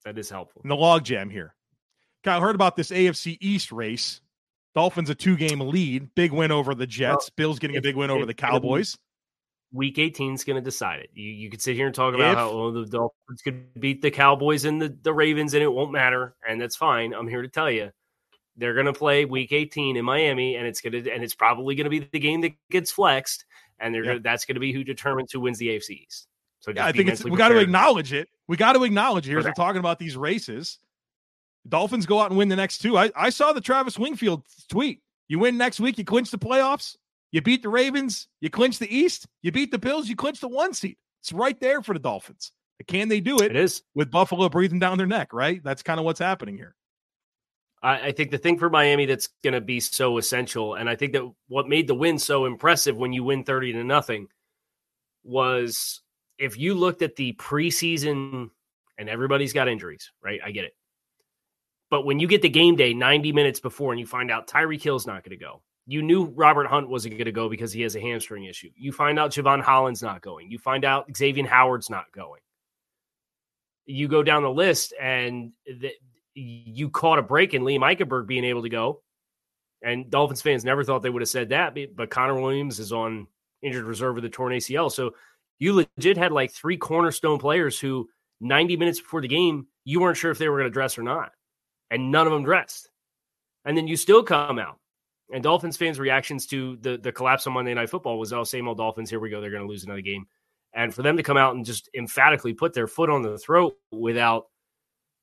That 0.05 0.17
is 0.17 0.29
helpful. 0.29 0.61
in 0.63 0.69
the 0.69 0.75
logjam 0.75 1.31
here. 1.31 1.55
Kyle 2.23 2.41
heard 2.41 2.55
about 2.55 2.75
this 2.75 2.89
AFC 2.89 3.37
East 3.41 3.71
race. 3.71 4.21
Dolphins 4.73 5.09
a 5.09 5.15
two 5.15 5.37
game 5.37 5.59
lead, 5.59 6.13
big 6.15 6.31
win 6.31 6.51
over 6.51 6.75
the 6.75 6.87
Jets. 6.87 7.29
Bills 7.29 7.59
getting 7.59 7.77
a 7.77 7.81
big 7.81 7.95
win 7.95 8.09
over 8.09 8.25
the 8.25 8.33
Cowboys. 8.33 8.97
Week 9.71 9.97
18 9.99 10.35
is 10.35 10.43
going 10.43 10.55
to 10.55 10.61
decide 10.61 11.01
it. 11.01 11.09
You, 11.13 11.29
you 11.31 11.49
could 11.49 11.61
sit 11.61 11.75
here 11.75 11.85
and 11.85 11.93
talk 11.95 12.13
about 12.13 12.31
If- 12.31 12.37
how 12.37 12.49
oh, 12.49 12.71
the 12.71 12.85
Dolphins 12.85 13.41
could 13.43 13.79
beat 13.79 14.01
the 14.01 14.11
Cowboys 14.11 14.63
and 14.65 14.81
the, 14.81 14.95
the 15.01 15.13
Ravens 15.13 15.53
and 15.53 15.61
it 15.63 15.71
won't 15.71 15.91
matter. 15.91 16.35
And 16.47 16.59
that's 16.61 16.75
fine. 16.75 17.13
I'm 17.13 17.27
here 17.27 17.41
to 17.41 17.47
tell 17.49 17.69
you. 17.69 17.91
They're 18.57 18.73
going 18.73 18.85
to 18.85 18.93
play 18.93 19.25
week 19.25 19.51
18 19.51 19.97
in 19.97 20.05
Miami 20.05 20.55
and 20.55 20.65
it's 20.65 20.81
going 20.81 20.93
to, 21.03 21.11
and 21.11 21.23
it's 21.23 21.35
probably 21.35 21.75
going 21.75 21.85
to 21.85 21.89
be 21.89 21.99
the 21.99 22.19
game 22.19 22.41
that 22.41 22.53
gets 22.71 22.91
flexed. 22.91 23.45
And 23.79 23.93
they're 23.93 24.03
Yeah. 24.03 24.11
gonna, 24.11 24.19
that's 24.21 24.45
going 24.45 24.55
to 24.55 24.59
be 24.61 24.71
who 24.71 24.83
determines 24.83 25.31
who 25.31 25.41
wins 25.41 25.57
the 25.57 25.67
AFC 25.69 26.03
East. 26.05 26.27
So 26.61 26.71
Yeah, 26.75 26.85
I 26.85 26.91
think 26.91 27.09
it's 27.09 27.23
we 27.23 27.35
got 27.37 27.49
to 27.49 27.59
acknowledge 27.59 28.13
it. 28.13 28.29
We 28.47 28.57
got 28.57 28.73
to 28.73 28.83
acknowledge 28.83 29.27
it 29.27 29.31
here 29.31 29.39
as 29.39 29.45
we're 29.45 29.51
talking 29.53 29.79
about 29.79 29.99
these 29.99 30.15
races. 30.15 30.79
Dolphins 31.67 32.05
go 32.05 32.19
out 32.19 32.29
and 32.29 32.37
win 32.37 32.47
the 32.49 32.55
next 32.55 32.79
two. 32.79 32.97
I, 32.97 33.11
I 33.15 33.29
saw 33.29 33.51
the 33.53 33.61
Travis 33.61 33.97
Wingfield 33.97 34.43
tweet. 34.69 35.01
You 35.27 35.39
win 35.39 35.57
next 35.57 35.79
week, 35.79 35.97
you 35.97 36.05
clinch 36.05 36.29
the 36.31 36.37
playoffs. 36.37 36.95
You 37.31 37.41
beat 37.41 37.63
the 37.63 37.69
Ravens, 37.69 38.27
you 38.39 38.49
clinch 38.49 38.79
the 38.79 38.95
East. 38.95 39.25
You 39.41 39.51
beat 39.51 39.71
the 39.71 39.79
Bills, 39.79 40.07
you 40.07 40.15
clinch 40.15 40.39
the 40.39 40.47
one 40.47 40.73
seed. 40.73 40.95
It's 41.21 41.33
right 41.33 41.59
there 41.59 41.81
for 41.81 41.93
the 41.93 41.99
Dolphins. 41.99 42.51
Can 42.87 43.09
they 43.09 43.19
do 43.19 43.39
It 43.41 43.51
it 43.51 43.55
is. 43.55 43.83
with 43.95 44.11
Buffalo 44.11 44.47
breathing 44.47 44.79
down 44.79 44.97
their 44.97 45.07
neck? 45.07 45.33
Right. 45.33 45.61
That's 45.63 45.81
kind 45.81 45.99
of 45.99 46.05
what's 46.05 46.19
happening 46.19 46.55
here. 46.55 46.75
I, 47.85 48.07
I 48.07 48.11
think 48.11 48.31
the 48.31 48.39
thing 48.39 48.57
for 48.57 48.69
Miami 48.69 49.05
that's 49.05 49.29
going 49.43 49.53
to 49.53 49.61
be 49.61 49.79
so 49.79 50.17
essential, 50.17 50.73
and 50.73 50.89
I 50.89 50.95
think 50.95 51.13
that 51.13 51.31
what 51.47 51.69
made 51.69 51.87
the 51.87 51.93
win 51.93 52.17
so 52.17 52.45
impressive 52.45 52.97
when 52.97 53.13
you 53.13 53.23
win 53.23 53.43
30 53.43 53.73
to 53.73 53.83
nothing 53.83 54.27
was 55.23 56.01
if 56.39 56.57
you 56.57 56.73
looked 56.73 57.03
at 57.03 57.15
the 57.15 57.33
preseason, 57.33 58.49
and 58.97 59.09
everybody's 59.09 59.53
got 59.53 59.67
injuries, 59.67 60.11
right? 60.23 60.39
I 60.43 60.51
get 60.51 60.65
it. 60.65 60.75
But 61.91 62.05
when 62.05 62.19
you 62.19 62.27
get 62.27 62.41
the 62.41 62.49
game 62.49 62.75
day 62.75 62.93
90 62.93 63.31
minutes 63.31 63.59
before 63.59 63.91
and 63.93 63.99
you 63.99 64.07
find 64.07 64.31
out 64.31 64.47
Tyreek 64.47 64.81
Hill's 64.81 65.05
not 65.05 65.23
going 65.23 65.37
to 65.37 65.43
go, 65.43 65.61
you 65.85 66.01
knew 66.01 66.25
Robert 66.25 66.65
Hunt 66.65 66.89
wasn't 66.89 67.13
going 67.15 67.25
to 67.25 67.31
go 67.31 67.47
because 67.47 67.71
he 67.71 67.83
has 67.83 67.95
a 67.95 68.01
hamstring 68.01 68.45
issue. 68.45 68.71
You 68.75 68.91
find 68.91 69.19
out 69.19 69.31
Jevon 69.31 69.61
Holland's 69.61 70.01
not 70.01 70.21
going. 70.21 70.49
You 70.49 70.57
find 70.57 70.83
out 70.83 71.15
Xavier 71.15 71.45
Howard's 71.45 71.91
not 71.91 72.05
going. 72.11 72.41
You 73.85 74.07
go 74.07 74.23
down 74.23 74.41
the 74.41 74.49
list 74.49 74.95
and 74.99 75.51
the, 75.67 75.91
you 76.35 76.89
caught 76.89 77.19
a 77.19 77.23
break 77.23 77.53
in 77.53 77.63
Liam 77.63 77.79
Eichenberg 77.79 78.27
being 78.27 78.43
able 78.43 78.61
to 78.63 78.69
go. 78.69 79.01
And 79.81 80.09
Dolphins 80.09 80.41
fans 80.41 80.65
never 80.65 80.83
thought 80.83 81.01
they 81.01 81.09
would 81.09 81.21
have 81.21 81.29
said 81.29 81.49
that, 81.49 81.77
but 81.95 82.09
Connor 82.09 82.39
Williams 82.39 82.79
is 82.79 82.91
on 82.91 83.27
injured 83.61 83.85
reserve 83.85 84.15
with 84.15 84.25
a 84.25 84.29
torn 84.29 84.53
ACL. 84.53 84.91
So 84.91 85.11
you 85.59 85.73
legit 85.97 86.17
had 86.17 86.31
like 86.31 86.51
three 86.51 86.77
cornerstone 86.77 87.39
players 87.39 87.79
who 87.79 88.09
90 88.41 88.77
minutes 88.77 88.99
before 88.99 89.21
the 89.21 89.27
game, 89.27 89.67
you 89.83 89.99
weren't 89.99 90.17
sure 90.17 90.31
if 90.31 90.37
they 90.37 90.49
were 90.49 90.57
going 90.57 90.69
to 90.69 90.73
dress 90.73 90.97
or 90.97 91.03
not. 91.03 91.31
And 91.91 92.11
none 92.11 92.27
of 92.27 92.33
them 92.33 92.43
dressed. 92.43 92.89
And 93.63 93.77
then 93.77 93.87
you 93.87 93.95
still 93.95 94.23
come 94.23 94.59
out. 94.59 94.79
And 95.33 95.43
Dolphins 95.43 95.77
fans' 95.77 95.99
reactions 95.99 96.45
to 96.47 96.77
the, 96.81 96.97
the 96.97 97.11
collapse 97.11 97.47
on 97.47 97.53
Monday 97.53 97.73
Night 97.73 97.89
Football 97.89 98.19
was, 98.19 98.33
oh, 98.33 98.43
same 98.43 98.67
old 98.67 98.77
Dolphins. 98.77 99.09
Here 99.09 99.19
we 99.19 99.29
go. 99.29 99.41
They're 99.41 99.49
going 99.49 99.63
to 99.63 99.69
lose 99.69 99.83
another 99.83 100.01
game. 100.01 100.27
And 100.73 100.93
for 100.93 101.01
them 101.01 101.17
to 101.17 101.23
come 101.23 101.37
out 101.37 101.55
and 101.55 101.65
just 101.65 101.89
emphatically 101.95 102.53
put 102.53 102.73
their 102.73 102.87
foot 102.87 103.09
on 103.09 103.21
the 103.21 103.37
throat 103.37 103.75
without 103.91 104.45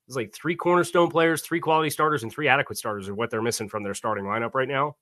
it's 0.06 0.16
like 0.16 0.34
three 0.34 0.56
cornerstone 0.56 1.10
players, 1.10 1.42
three 1.42 1.60
quality 1.60 1.90
starters, 1.90 2.22
and 2.22 2.32
three 2.32 2.48
adequate 2.48 2.78
starters 2.78 3.08
are 3.08 3.14
what 3.14 3.30
they're 3.30 3.42
missing 3.42 3.68
from 3.68 3.82
their 3.82 3.94
starting 3.94 4.24
lineup 4.24 4.54
right 4.54 4.68
now. 4.68 4.96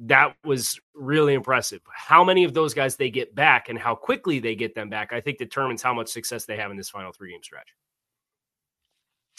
That 0.00 0.36
was 0.44 0.78
really 0.94 1.34
impressive. 1.34 1.80
How 1.90 2.22
many 2.24 2.44
of 2.44 2.54
those 2.54 2.74
guys 2.74 2.96
they 2.96 3.10
get 3.10 3.34
back 3.34 3.68
and 3.68 3.78
how 3.78 3.94
quickly 3.94 4.40
they 4.40 4.54
get 4.54 4.74
them 4.74 4.90
back, 4.90 5.12
I 5.12 5.20
think 5.20 5.38
determines 5.38 5.82
how 5.82 5.94
much 5.94 6.08
success 6.08 6.44
they 6.44 6.56
have 6.56 6.70
in 6.70 6.76
this 6.76 6.90
final 6.90 7.12
three 7.12 7.32
game 7.32 7.42
stretch. 7.42 7.68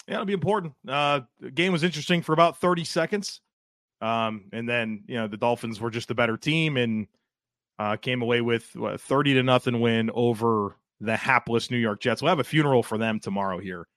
Yeah, 0.07 0.15
it'll 0.15 0.25
be 0.25 0.33
important. 0.33 0.73
Uh, 0.87 1.21
the 1.39 1.51
game 1.51 1.73
was 1.73 1.83
interesting 1.83 2.21
for 2.21 2.33
about 2.33 2.59
30 2.59 2.85
seconds. 2.85 3.41
Um, 3.99 4.45
and 4.53 4.69
then, 4.69 5.03
you 5.07 5.15
know, 5.15 5.27
the 5.27 5.37
Dolphins 5.37 5.81
were 5.81 5.89
just 5.89 6.07
the 6.07 6.15
better 6.15 6.37
team 6.37 6.77
and 6.77 7.07
uh, 7.77 7.97
came 7.97 8.21
away 8.21 8.41
with 8.41 8.75
what, 8.75 9.01
30 9.01 9.35
to 9.35 9.43
nothing 9.43 9.79
win 9.81 10.09
over 10.13 10.75
the 10.99 11.15
hapless 11.15 11.69
New 11.71 11.77
York 11.77 12.01
Jets. 12.01 12.21
We'll 12.21 12.29
have 12.29 12.39
a 12.39 12.43
funeral 12.43 12.83
for 12.83 12.97
them 12.97 13.19
tomorrow 13.19 13.59
here 13.59 13.87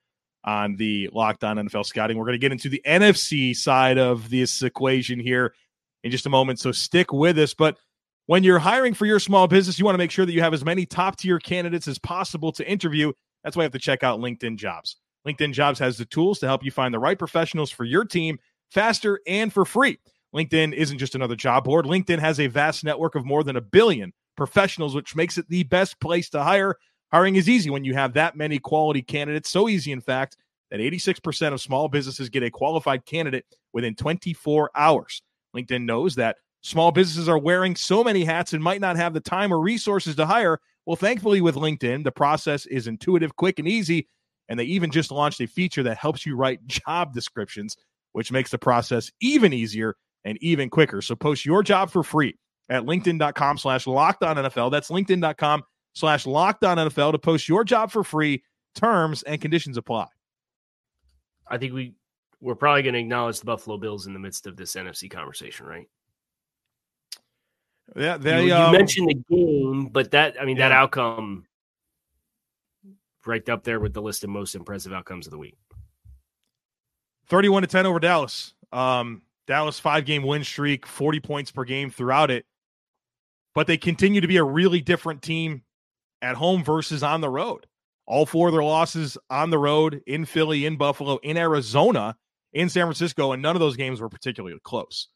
on 0.44 0.76
the 0.76 1.08
Locked 1.12 1.44
On 1.44 1.56
NFL 1.56 1.86
Scouting. 1.86 2.16
We're 2.16 2.24
going 2.24 2.34
to 2.34 2.38
get 2.38 2.52
into 2.52 2.68
the 2.68 2.82
NFC 2.86 3.54
side 3.54 3.98
of 3.98 4.30
this 4.30 4.62
equation 4.62 5.20
here 5.20 5.54
in 6.02 6.10
just 6.10 6.26
a 6.26 6.30
moment. 6.30 6.58
So 6.58 6.72
stick 6.72 7.12
with 7.12 7.38
us. 7.38 7.54
But 7.54 7.78
when 8.26 8.44
you're 8.44 8.58
hiring 8.58 8.94
for 8.94 9.06
your 9.06 9.18
small 9.18 9.48
business, 9.48 9.78
you 9.78 9.84
want 9.84 9.94
to 9.94 9.98
make 9.98 10.10
sure 10.10 10.24
that 10.24 10.32
you 10.32 10.40
have 10.40 10.54
as 10.54 10.64
many 10.64 10.86
top 10.86 11.16
tier 11.16 11.38
candidates 11.38 11.88
as 11.88 11.98
possible 11.98 12.52
to 12.52 12.68
interview. 12.68 13.12
That's 13.44 13.56
why 13.56 13.62
you 13.62 13.66
have 13.66 13.72
to 13.72 13.78
check 13.78 14.02
out 14.02 14.20
LinkedIn 14.20 14.56
Jobs. 14.56 14.96
LinkedIn 15.26 15.52
Jobs 15.52 15.78
has 15.78 15.98
the 15.98 16.04
tools 16.06 16.38
to 16.38 16.46
help 16.46 16.64
you 16.64 16.70
find 16.70 16.94
the 16.94 16.98
right 16.98 17.18
professionals 17.18 17.70
for 17.70 17.84
your 17.84 18.04
team 18.04 18.38
faster 18.70 19.20
and 19.26 19.52
for 19.52 19.64
free. 19.64 19.98
LinkedIn 20.34 20.72
isn't 20.72 20.98
just 20.98 21.14
another 21.14 21.36
job 21.36 21.64
board. 21.64 21.84
LinkedIn 21.84 22.20
has 22.20 22.38
a 22.38 22.46
vast 22.46 22.84
network 22.84 23.14
of 23.14 23.26
more 23.26 23.42
than 23.42 23.56
a 23.56 23.60
billion 23.60 24.12
professionals, 24.36 24.94
which 24.94 25.16
makes 25.16 25.36
it 25.36 25.48
the 25.48 25.64
best 25.64 26.00
place 26.00 26.30
to 26.30 26.42
hire. 26.42 26.76
Hiring 27.12 27.36
is 27.36 27.48
easy 27.48 27.70
when 27.70 27.84
you 27.84 27.94
have 27.94 28.12
that 28.14 28.36
many 28.36 28.58
quality 28.58 29.02
candidates. 29.02 29.50
So 29.50 29.68
easy, 29.68 29.92
in 29.92 30.00
fact, 30.00 30.36
that 30.70 30.80
86% 30.80 31.52
of 31.52 31.60
small 31.60 31.88
businesses 31.88 32.28
get 32.28 32.42
a 32.42 32.50
qualified 32.50 33.04
candidate 33.04 33.44
within 33.72 33.94
24 33.94 34.70
hours. 34.74 35.22
LinkedIn 35.54 35.84
knows 35.84 36.14
that 36.14 36.36
small 36.62 36.92
businesses 36.92 37.28
are 37.28 37.38
wearing 37.38 37.74
so 37.74 38.04
many 38.04 38.24
hats 38.24 38.52
and 38.52 38.62
might 38.62 38.80
not 38.80 38.96
have 38.96 39.12
the 39.12 39.20
time 39.20 39.52
or 39.52 39.60
resources 39.60 40.14
to 40.16 40.26
hire. 40.26 40.60
Well, 40.86 40.96
thankfully, 40.96 41.40
with 41.40 41.56
LinkedIn, 41.56 42.04
the 42.04 42.12
process 42.12 42.66
is 42.66 42.86
intuitive, 42.86 43.34
quick, 43.36 43.58
and 43.58 43.66
easy. 43.66 44.08
And 44.48 44.58
they 44.58 44.64
even 44.64 44.90
just 44.90 45.10
launched 45.10 45.40
a 45.40 45.46
feature 45.46 45.82
that 45.82 45.96
helps 45.96 46.24
you 46.24 46.36
write 46.36 46.64
job 46.66 47.12
descriptions, 47.12 47.76
which 48.12 48.30
makes 48.30 48.50
the 48.50 48.58
process 48.58 49.10
even 49.20 49.52
easier 49.52 49.96
and 50.24 50.38
even 50.42 50.70
quicker. 50.70 51.02
So 51.02 51.16
post 51.16 51.44
your 51.44 51.62
job 51.62 51.90
for 51.90 52.02
free 52.04 52.36
at 52.68 52.84
LinkedIn.com 52.84 53.58
slash 53.58 53.86
locked 53.86 54.22
on 54.22 54.36
NFL. 54.36 54.70
That's 54.70 54.90
LinkedIn.com 54.90 55.64
slash 55.92 56.26
locked 56.26 56.64
on 56.64 56.78
NFL 56.78 57.12
to 57.12 57.18
post 57.18 57.48
your 57.48 57.64
job 57.64 57.90
for 57.90 58.04
free. 58.04 58.42
Terms 58.74 59.22
and 59.24 59.40
conditions 59.40 59.76
apply. 59.76 60.06
I 61.48 61.58
think 61.58 61.72
we 61.72 61.94
we're 62.40 62.54
probably 62.54 62.82
going 62.82 62.94
to 62.94 63.00
acknowledge 63.00 63.40
the 63.40 63.44
Buffalo 63.44 63.76
Bills 63.76 64.06
in 64.06 64.12
the 64.12 64.18
midst 64.18 64.46
of 64.46 64.56
this 64.56 64.74
NFC 64.74 65.10
conversation, 65.10 65.66
right? 65.66 65.86
Yeah, 67.96 68.16
they, 68.16 68.46
you, 68.46 68.54
um, 68.54 68.72
you 68.72 68.78
mentioned 68.78 69.08
the 69.08 69.36
game, 69.36 69.88
but 69.88 70.12
that 70.12 70.40
I 70.40 70.44
mean 70.44 70.56
Yeah. 70.56 70.68
that 70.68 70.74
outcome 70.76 71.46
right 73.26 73.46
up 73.48 73.64
there 73.64 73.80
with 73.80 73.92
the 73.92 74.00
list 74.02 74.24
of 74.24 74.30
most 74.30 74.54
impressive 74.54 74.92
outcomes 74.92 75.26
of 75.26 75.32
the 75.32 75.38
week. 75.38 75.56
31 77.28 77.62
to 77.62 77.68
10 77.68 77.86
over 77.86 77.98
Dallas. 77.98 78.54
Um, 78.72 79.22
Dallas 79.46 79.78
five 79.80 80.04
game 80.04 80.22
win 80.22 80.44
streak, 80.44 80.86
40 80.86 81.20
points 81.20 81.50
per 81.50 81.64
game 81.64 81.90
throughout 81.90 82.30
it. 82.30 82.46
But 83.54 83.66
they 83.66 83.76
continue 83.76 84.20
to 84.20 84.28
be 84.28 84.36
a 84.36 84.44
really 84.44 84.80
different 84.80 85.22
team 85.22 85.62
at 86.22 86.36
home 86.36 86.64
versus 86.64 87.02
on 87.02 87.20
the 87.20 87.28
road. 87.30 87.66
All 88.06 88.26
four 88.26 88.48
of 88.48 88.54
their 88.54 88.62
losses 88.64 89.16
on 89.28 89.50
the 89.50 89.58
road 89.58 90.02
in 90.06 90.24
Philly, 90.24 90.66
in 90.66 90.76
Buffalo, 90.76 91.18
in 91.18 91.36
Arizona, 91.36 92.16
in 92.52 92.68
San 92.68 92.86
Francisco, 92.86 93.32
and 93.32 93.40
none 93.42 93.54
of 93.54 93.60
those 93.60 93.76
games 93.76 94.00
were 94.00 94.08
particularly 94.08 94.58
close. 94.64 95.08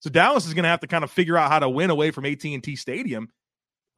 So 0.00 0.10
Dallas 0.10 0.46
is 0.46 0.52
going 0.54 0.64
to 0.64 0.68
have 0.68 0.80
to 0.80 0.86
kind 0.86 1.04
of 1.04 1.10
figure 1.10 1.38
out 1.38 1.50
how 1.50 1.60
to 1.60 1.68
win 1.68 1.88
away 1.90 2.10
from 2.10 2.26
AT&T 2.26 2.76
Stadium. 2.76 3.30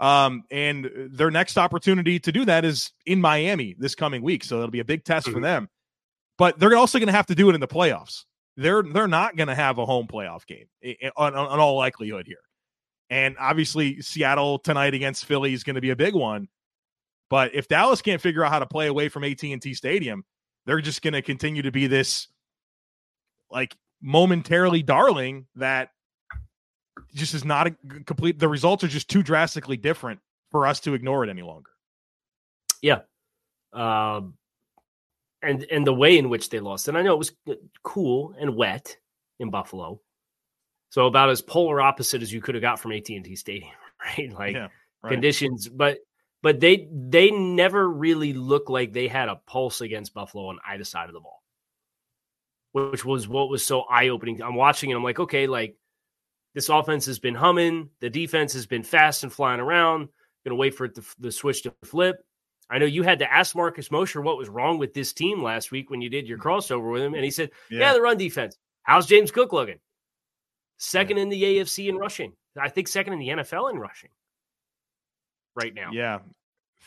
Um, 0.01 0.45
and 0.51 0.91
their 1.13 1.31
next 1.31 1.57
opportunity 1.57 2.19
to 2.21 2.33
do 2.33 2.45
that 2.45 2.65
is 2.65 2.93
in 3.07 3.21
Miami 3.21 3.75
this 3.79 3.95
coming 3.95 4.23
week. 4.23 4.45
So 4.45 4.57
it'll 4.59 4.71
be 4.71 4.81
a 4.81 4.85
big 4.85 5.05
test 5.05 5.27
for 5.29 5.39
Mhm. 5.39 5.43
them. 5.43 5.69
But 6.37 6.59
they're 6.59 6.77
also 6.77 6.99
going 6.99 7.07
to 7.07 7.13
have 7.13 7.27
to 7.27 7.35
do 7.35 7.49
it 7.49 7.55
in 7.55 7.61
the 7.61 7.69
playoffs. 7.69 8.25
They're 8.57 8.83
they're 8.83 9.09
not 9.09 9.37
going 9.37 9.49
to 9.49 9.55
have 9.55 9.79
a 9.79 9.87
home 9.87 10.07
playoff 10.07 10.47
game 10.47 10.67
on, 11.17 11.35
on, 11.35 11.47
on 11.47 11.59
all 11.61 11.77
likelihood 11.77 12.27
here. 12.27 12.43
And 13.11 13.37
obviously, 13.39 14.01
Seattle 14.01 14.59
tonight 14.59 14.95
against 14.95 15.25
Philly 15.27 15.55
is 15.55 15.65
going 15.65 15.75
to 15.75 15.81
be 15.81 15.91
a 15.91 15.97
big 15.97 16.15
one. 16.15 16.49
But 17.31 17.55
if 17.55 17.69
Dallas 17.69 18.03
can't 18.03 18.21
figure 18.21 18.45
out 18.45 18.53
how 18.53 18.59
to 18.59 18.67
play 18.67 18.87
away 18.87 19.09
from 19.09 19.25
AT&T 19.25 19.75
Stadium, 19.75 20.25
they're 20.67 20.81
just 20.81 21.03
going 21.03 21.15
to 21.15 21.23
continue 21.23 21.63
to 21.63 21.73
be 21.73 21.87
this 21.87 22.29
like 23.51 23.77
momentarily 24.01 24.83
darling 24.83 25.47
that 25.57 25.91
just 27.15 27.35
is 27.35 27.45
not 27.45 27.67
a 27.69 27.71
complete. 28.05 28.39
The 28.39 28.49
results 28.49 28.85
are 28.85 28.89
just 28.89 29.09
too 29.09 29.23
drastically 29.23 29.77
different 29.77 30.21
for 30.51 30.67
us 30.67 30.81
to 30.81 30.95
ignore 30.95 31.25
it 31.25 31.31
any 31.31 31.43
longer. 31.43 31.71
Yeah. 32.83 33.01
Um, 33.73 34.35
and 35.43 35.65
and 35.71 35.87
the 35.87 35.95
way 35.95 36.19
in 36.19 36.29
which 36.29 36.51
they 36.51 36.61
lost, 36.61 36.89
and 36.89 36.97
I 36.97 37.03
know 37.03 37.15
it 37.15 37.19
was 37.19 37.33
uh, 37.49 37.55
cool 37.83 38.35
and 38.39 38.57
wet 38.57 38.97
in 39.39 39.51
Buffalo, 39.51 40.01
so 40.91 41.07
about 41.07 41.31
as 41.31 41.43
polar 41.43 41.81
opposite 41.81 42.23
as 42.23 42.33
you 42.33 42.41
could 42.41 42.55
have 42.55 42.63
got 42.63 42.79
from 42.79 42.93
AT 42.93 43.09
and 43.09 43.25
T 43.25 43.37
Stadium, 43.37 43.73
right? 44.19 44.33
Like 44.33 44.55
Yeah, 44.55 44.69
right. 45.03 45.13
conditions, 45.13 45.69
but 45.69 45.99
but 46.45 46.61
they 46.61 46.87
they 46.93 47.31
never 47.31 47.89
really 47.89 48.35
looked 48.35 48.69
like 48.69 48.93
they 48.93 49.09
had 49.09 49.31
a 49.31 49.41
pulse 49.47 49.81
against 49.81 50.13
Buffalo 50.13 50.49
on 50.49 50.59
either 50.69 50.85
side 50.85 51.09
of 51.09 51.15
the 51.15 51.21
ball, 51.21 51.43
which 52.73 53.03
was 53.03 53.27
what 53.27 53.49
was 53.49 53.65
so 53.65 53.81
eye 53.81 54.11
opening. 54.11 54.43
I'm 54.43 54.55
watching 54.55 54.93
and 54.93 54.99
I'm 54.99 55.03
like, 55.03 55.19
okay, 55.19 55.47
like 55.47 55.79
this 56.55 56.69
offense 56.69 57.07
has 57.07 57.19
been 57.19 57.35
humming, 57.35 57.89
the 58.01 58.11
defense 58.11 58.53
has 58.53 58.67
been 58.67 58.83
fast 58.83 59.23
and 59.23 59.33
flying 59.33 59.59
around. 59.59 60.11
Going 60.45 60.51
to 60.51 60.57
wait 60.57 60.75
for 60.75 60.85
it 60.85 60.95
to, 60.97 61.03
the 61.19 61.33
switch 61.33 61.63
to 61.63 61.73
flip. 61.83 62.23
I 62.69 62.77
know 62.77 62.85
you 62.85 63.03
had 63.05 63.21
to 63.21 63.33
ask 63.33 63.57
Marcus 63.57 63.91
Mosher 63.91 64.21
what 64.21 64.37
was 64.37 64.51
wrong 64.51 64.77
with 64.77 64.93
this 64.93 65.15
team 65.15 65.43
last 65.43 65.71
week 65.71 65.89
when 65.89 66.03
you 66.03 66.11
did 66.11 66.29
your 66.29 66.37
crossover 66.37 66.93
with 66.93 67.01
him, 67.01 67.15
and 67.15 67.25
he 67.25 67.31
said, 67.31 67.53
"Yeah, 67.71 67.95
the 67.95 68.03
run 68.03 68.19
defense. 68.19 68.59
How's 68.83 69.07
James 69.07 69.31
Cook 69.31 69.55
looking? 69.55 69.79
Second 70.77 71.17
in 71.17 71.31
the 71.31 71.43
AFC 71.43 71.89
in 71.89 71.97
rushing. 71.97 72.35
I 72.61 72.69
think 72.69 72.89
second 72.89 73.15
in 73.15 73.19
the 73.19 73.29
NFL 73.29 73.71
in 73.71 73.79
rushing 73.79 74.11
right 75.55 75.75
now. 75.75 75.91
Yeah. 75.93 76.21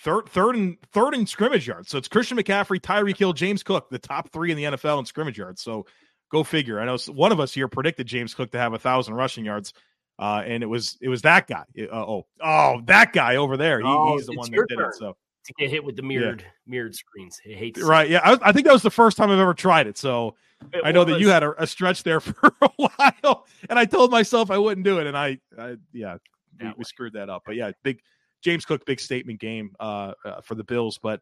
Third, 0.03 0.29
third 0.29 0.55
and 0.55 0.77
third 0.93 1.15
in 1.15 1.25
scrimmage 1.25 1.67
yards. 1.67 1.89
So 1.89 1.97
it's 1.97 2.07
Christian 2.07 2.37
McCaffrey, 2.37 2.79
Tyreek 2.79 3.17
Hill, 3.17 3.33
James 3.33 3.63
Cook, 3.63 3.89
the 3.89 3.97
top 3.97 4.29
three 4.31 4.51
in 4.51 4.57
the 4.57 4.63
NFL 4.65 4.99
in 4.99 5.05
scrimmage 5.05 5.37
yards. 5.37 5.61
So 5.61 5.87
go 6.31 6.43
figure. 6.43 6.79
I 6.79 6.85
know 6.85 6.97
one 7.07 7.31
of 7.31 7.39
us 7.39 7.53
here 7.53 7.67
predicted 7.67 8.07
James 8.07 8.33
Cook 8.33 8.51
to 8.51 8.59
have 8.59 8.73
a 8.73 8.79
thousand 8.79 9.15
rushing 9.15 9.45
yards, 9.45 9.73
uh, 10.19 10.43
and 10.45 10.63
it 10.63 10.67
was 10.67 10.97
it 11.01 11.09
was 11.09 11.21
that 11.23 11.47
guy. 11.47 11.63
Uh, 11.79 11.85
oh, 11.91 12.25
oh, 12.41 12.81
that 12.85 13.13
guy 13.13 13.37
over 13.37 13.57
there. 13.57 13.79
He, 13.79 13.85
Oh, 13.87 14.17
he's 14.17 14.27
the 14.27 14.33
one 14.33 14.51
that 14.51 14.65
did 14.69 14.79
it. 14.79 14.93
So 14.95 15.15
To 15.45 15.53
get 15.57 15.69
hit 15.69 15.83
with 15.83 15.95
the 15.95 16.03
mirrored 16.03 16.45
mirrored 16.65 16.95
screens. 16.95 17.39
I 17.45 17.53
hate 17.53 17.75
to 17.75 17.81
see 17.81 17.87
right, 17.87 18.09
yeah, 18.09 18.21
I, 18.23 18.49
I 18.49 18.51
think 18.51 18.65
that 18.67 18.73
was 18.73 18.83
the 18.83 18.91
first 18.91 19.17
time 19.17 19.31
I've 19.31 19.39
ever 19.39 19.53
tried 19.53 19.87
it. 19.87 19.97
So 19.97 20.35
it. 20.73 20.81
I 20.83 20.91
know 20.91 21.05
that 21.05 21.19
you 21.19 21.29
had 21.29 21.43
a, 21.43 21.63
a 21.63 21.67
stretch 21.67 22.03
there 22.03 22.19
for 22.21 22.53
a 22.61 22.69
while, 22.77 23.45
and 23.69 23.79
I 23.79 23.85
told 23.85 24.11
myself 24.11 24.51
I 24.51 24.57
wouldn't 24.57 24.85
do 24.85 24.99
it, 24.99 25.07
and 25.07 25.17
I, 25.17 25.39
I 25.57 25.77
yeah, 25.93 26.17
we, 26.59 26.73
we 26.77 26.83
screwed 26.83 27.13
that 27.13 27.29
up. 27.29 27.43
But 27.45 27.55
yeah, 27.55 27.71
big 27.83 27.99
James 28.43 28.65
Cook, 28.65 28.85
big 28.85 28.99
statement 28.99 29.39
game 29.39 29.75
uh, 29.79 30.13
uh, 30.25 30.41
for 30.41 30.55
the 30.55 30.63
Bills. 30.63 30.99
But 31.01 31.21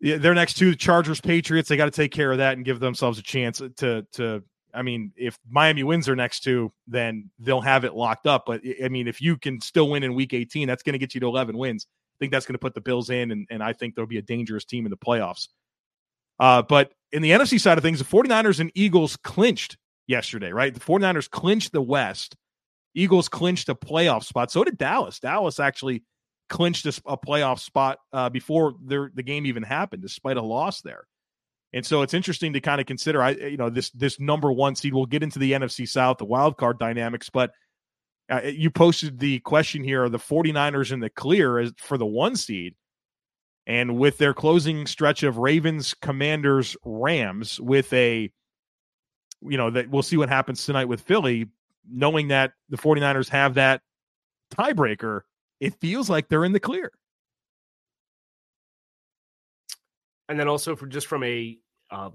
yeah, 0.00 0.16
their 0.16 0.34
next 0.34 0.54
two 0.54 0.74
Chargers, 0.74 1.20
Patriots, 1.20 1.68
they 1.68 1.76
got 1.76 1.86
to 1.86 1.90
take 1.90 2.12
care 2.12 2.32
of 2.32 2.38
that 2.38 2.54
and 2.54 2.64
give 2.64 2.80
themselves 2.80 3.18
a 3.18 3.22
chance 3.22 3.60
to 3.76 4.06
to. 4.12 4.42
I 4.72 4.82
mean, 4.82 5.12
if 5.16 5.36
Miami 5.48 5.82
wins 5.82 6.06
their 6.06 6.14
next 6.14 6.40
two, 6.44 6.72
then 6.86 7.28
they'll 7.40 7.60
have 7.60 7.84
it 7.84 7.94
locked 7.94 8.28
up. 8.28 8.44
But 8.46 8.60
I 8.82 8.88
mean, 8.88 9.08
if 9.08 9.20
you 9.20 9.36
can 9.36 9.60
still 9.60 9.90
win 9.90 10.04
in 10.04 10.14
Week 10.14 10.32
18, 10.32 10.68
that's 10.68 10.84
going 10.84 10.92
to 10.92 10.98
get 10.98 11.12
you 11.12 11.20
to 11.22 11.26
11 11.26 11.58
wins. 11.58 11.88
I 11.88 12.16
think 12.20 12.30
that's 12.30 12.46
going 12.46 12.54
to 12.54 12.60
put 12.60 12.74
the 12.74 12.80
Bills 12.80 13.10
in, 13.10 13.32
and, 13.32 13.48
and 13.50 13.64
I 13.64 13.72
think 13.72 13.96
there'll 13.96 14.06
be 14.06 14.18
a 14.18 14.22
dangerous 14.22 14.64
team 14.64 14.86
in 14.86 14.90
the 14.90 14.96
playoffs. 14.96 15.48
Uh, 16.38 16.62
but 16.62 16.92
in 17.10 17.20
the 17.20 17.30
NFC 17.30 17.60
side 17.60 17.78
of 17.78 17.82
things, 17.82 17.98
the 17.98 18.04
49ers 18.04 18.60
and 18.60 18.70
Eagles 18.76 19.16
clinched 19.16 19.76
yesterday, 20.06 20.52
right? 20.52 20.72
The 20.72 20.80
49ers 20.80 21.28
clinched 21.28 21.72
the 21.72 21.82
West. 21.82 22.36
Eagles 22.94 23.28
clinched 23.28 23.68
a 23.68 23.74
playoff 23.74 24.24
spot. 24.24 24.50
So 24.50 24.64
did 24.64 24.78
Dallas. 24.78 25.20
Dallas 25.20 25.60
actually 25.60 26.02
clinched 26.48 26.86
a 26.86 27.16
playoff 27.16 27.60
spot 27.60 27.98
uh, 28.12 28.28
before 28.28 28.74
their, 28.84 29.10
the 29.14 29.22
game 29.22 29.46
even 29.46 29.62
happened, 29.62 30.02
despite 30.02 30.36
a 30.36 30.42
loss 30.42 30.80
there. 30.82 31.04
And 31.72 31.86
so 31.86 32.02
it's 32.02 32.14
interesting 32.14 32.52
to 32.54 32.60
kind 32.60 32.80
of 32.80 32.86
consider. 32.86 33.22
I, 33.22 33.30
you 33.30 33.56
know, 33.56 33.70
this 33.70 33.90
this 33.90 34.18
number 34.18 34.50
one 34.50 34.74
seed. 34.74 34.92
We'll 34.92 35.06
get 35.06 35.22
into 35.22 35.38
the 35.38 35.52
NFC 35.52 35.88
South, 35.88 36.18
the 36.18 36.24
wild 36.24 36.56
card 36.56 36.80
dynamics, 36.80 37.30
but 37.30 37.52
uh, 38.28 38.40
you 38.42 38.70
posted 38.70 39.20
the 39.20 39.38
question 39.40 39.84
here: 39.84 40.02
Are 40.02 40.08
the 40.08 40.18
49ers 40.18 40.90
in 40.90 40.98
the 40.98 41.10
clear 41.10 41.60
as, 41.60 41.72
for 41.78 41.96
the 41.96 42.06
one 42.06 42.34
seed? 42.34 42.74
And 43.68 43.98
with 43.98 44.18
their 44.18 44.34
closing 44.34 44.84
stretch 44.88 45.22
of 45.22 45.38
Ravens, 45.38 45.94
Commanders, 45.94 46.76
Rams, 46.84 47.60
with 47.60 47.92
a 47.92 48.32
you 49.42 49.56
know, 49.56 49.70
that 49.70 49.88
we'll 49.88 50.02
see 50.02 50.16
what 50.16 50.28
happens 50.28 50.64
tonight 50.64 50.86
with 50.86 51.00
Philly, 51.00 51.46
knowing 51.88 52.28
that 52.28 52.52
the 52.68 52.76
49ers 52.76 53.28
have 53.28 53.54
that 53.54 53.82
tiebreaker, 54.54 55.22
it 55.60 55.74
feels 55.80 56.10
like 56.10 56.28
they're 56.28 56.44
in 56.44 56.52
the 56.52 56.60
clear. 56.60 56.92
And 60.28 60.38
then 60.38 60.48
also 60.48 60.76
for 60.76 60.86
just 60.86 61.06
from 61.06 61.24
a 61.24 61.58
uh, 61.90 62.10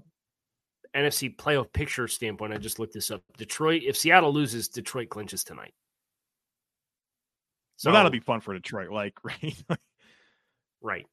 NFC 0.94 1.36
playoff 1.36 1.72
picture 1.72 2.08
standpoint, 2.08 2.52
I 2.52 2.56
just 2.56 2.78
looked 2.78 2.94
this 2.94 3.10
up. 3.10 3.22
Detroit, 3.36 3.82
if 3.84 3.96
Seattle 3.96 4.32
loses, 4.32 4.68
Detroit 4.68 5.10
clinches 5.10 5.44
tonight. 5.44 5.74
So 7.76 7.90
well, 7.90 7.98
that'll 7.98 8.10
be 8.10 8.20
fun 8.20 8.40
for 8.40 8.54
Detroit, 8.54 8.90
like 8.90 9.12
right, 9.22 9.64
right. 10.80 11.06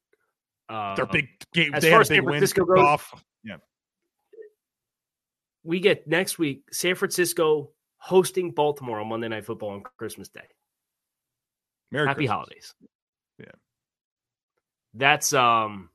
Uh, 0.68 0.94
Their 0.94 1.06
big 1.06 1.28
game. 1.52 1.74
As 1.74 1.82
they 1.82 1.90
far 1.90 2.00
as 2.00 2.08
San 2.08 2.24
Francisco 2.24 2.64
goes, 2.64 2.78
off. 2.78 3.24
yeah. 3.44 3.56
We 5.62 5.80
get 5.80 6.08
next 6.08 6.38
week 6.38 6.62
San 6.72 6.94
Francisco 6.94 7.70
hosting 8.04 8.50
Baltimore 8.50 9.00
on 9.00 9.08
Monday 9.08 9.28
Night 9.28 9.46
Football 9.46 9.70
on 9.70 9.82
Christmas 9.96 10.28
Day. 10.28 10.46
Merry 11.90 12.06
Happy 12.06 12.26
Christmas. 12.26 12.34
holidays. 12.34 12.74
Yeah. 13.38 13.46
That's 14.92 15.32
um 15.32 15.88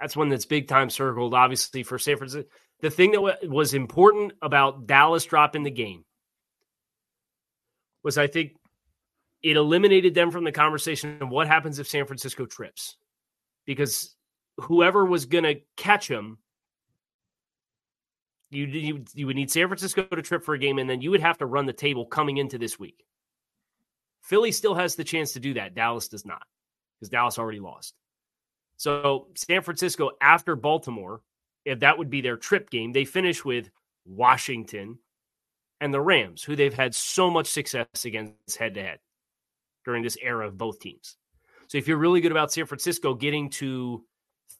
that's 0.00 0.16
one 0.16 0.30
that's 0.30 0.46
big 0.46 0.66
time 0.66 0.90
circled 0.90 1.32
obviously 1.32 1.84
for 1.84 1.96
San 1.96 2.16
Francisco. 2.16 2.50
The 2.80 2.90
thing 2.90 3.12
that 3.12 3.18
w- 3.18 3.52
was 3.52 3.72
important 3.72 4.32
about 4.42 4.88
Dallas 4.88 5.24
dropping 5.24 5.62
the 5.62 5.70
game 5.70 6.04
was 8.02 8.18
I 8.18 8.26
think 8.26 8.56
it 9.42 9.56
eliminated 9.56 10.12
them 10.14 10.32
from 10.32 10.42
the 10.42 10.50
conversation 10.50 11.22
of 11.22 11.28
what 11.28 11.46
happens 11.46 11.78
if 11.78 11.86
San 11.86 12.06
Francisco 12.06 12.46
trips. 12.46 12.96
Because 13.64 14.16
whoever 14.56 15.04
was 15.04 15.26
going 15.26 15.44
to 15.44 15.60
catch 15.76 16.08
him 16.08 16.38
you, 18.50 18.66
you 18.66 19.04
you 19.14 19.26
would 19.26 19.36
need 19.36 19.50
San 19.50 19.68
Francisco 19.68 20.02
to 20.02 20.22
trip 20.22 20.44
for 20.44 20.54
a 20.54 20.58
game 20.58 20.78
and 20.78 20.90
then 20.90 21.00
you 21.00 21.10
would 21.10 21.20
have 21.20 21.38
to 21.38 21.46
run 21.46 21.66
the 21.66 21.72
table 21.72 22.04
coming 22.04 22.36
into 22.36 22.58
this 22.58 22.78
week. 22.78 23.04
Philly 24.22 24.52
still 24.52 24.74
has 24.74 24.96
the 24.96 25.04
chance 25.04 25.32
to 25.32 25.40
do 25.40 25.54
that. 25.54 25.74
Dallas 25.74 26.08
does 26.08 26.26
not 26.26 26.42
because 26.98 27.10
Dallas 27.10 27.38
already 27.38 27.60
lost. 27.60 27.94
So 28.76 29.28
San 29.34 29.62
Francisco 29.62 30.10
after 30.20 30.56
Baltimore, 30.56 31.22
if 31.64 31.80
that 31.80 31.98
would 31.98 32.10
be 32.10 32.20
their 32.20 32.36
trip 32.36 32.70
game, 32.70 32.92
they 32.92 33.04
finish 33.04 33.44
with 33.44 33.70
Washington 34.04 34.98
and 35.80 35.94
the 35.94 36.00
Rams, 36.00 36.42
who 36.42 36.56
they've 36.56 36.74
had 36.74 36.94
so 36.94 37.30
much 37.30 37.46
success 37.46 38.04
against 38.04 38.56
head 38.58 38.74
to 38.74 38.82
head 38.82 38.98
during 39.84 40.02
this 40.02 40.18
era 40.20 40.46
of 40.46 40.58
both 40.58 40.80
teams. 40.80 41.16
So 41.68 41.78
if 41.78 41.86
you're 41.86 41.98
really 41.98 42.20
good 42.20 42.32
about 42.32 42.52
San 42.52 42.66
Francisco 42.66 43.14
getting 43.14 43.48
to 43.50 44.04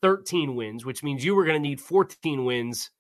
13 0.01 0.55
wins, 0.55 0.85
which 0.85 1.03
means 1.03 1.25
you 1.25 1.35
were 1.35 1.45
going 1.45 1.61
to 1.61 1.69
need 1.69 1.81
14 1.81 2.45
wins 2.45 2.91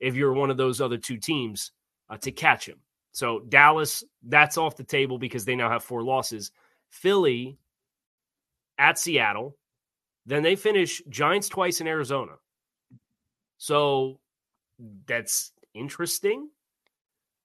if 0.00 0.14
you're 0.14 0.32
one 0.32 0.50
of 0.50 0.56
those 0.56 0.80
other 0.80 0.98
two 0.98 1.16
teams 1.16 1.72
uh, 2.08 2.16
to 2.18 2.30
catch 2.30 2.66
him. 2.66 2.78
So 3.12 3.40
Dallas, 3.40 4.04
that's 4.22 4.58
off 4.58 4.76
the 4.76 4.84
table 4.84 5.18
because 5.18 5.44
they 5.44 5.56
now 5.56 5.70
have 5.70 5.82
four 5.82 6.02
losses. 6.02 6.52
Philly 6.88 7.58
at 8.78 8.98
Seattle. 8.98 9.56
Then 10.26 10.42
they 10.42 10.56
finish 10.56 11.02
Giants 11.08 11.48
twice 11.48 11.80
in 11.80 11.86
Arizona. 11.86 12.32
So 13.56 14.20
that's 15.06 15.52
interesting. 15.74 16.48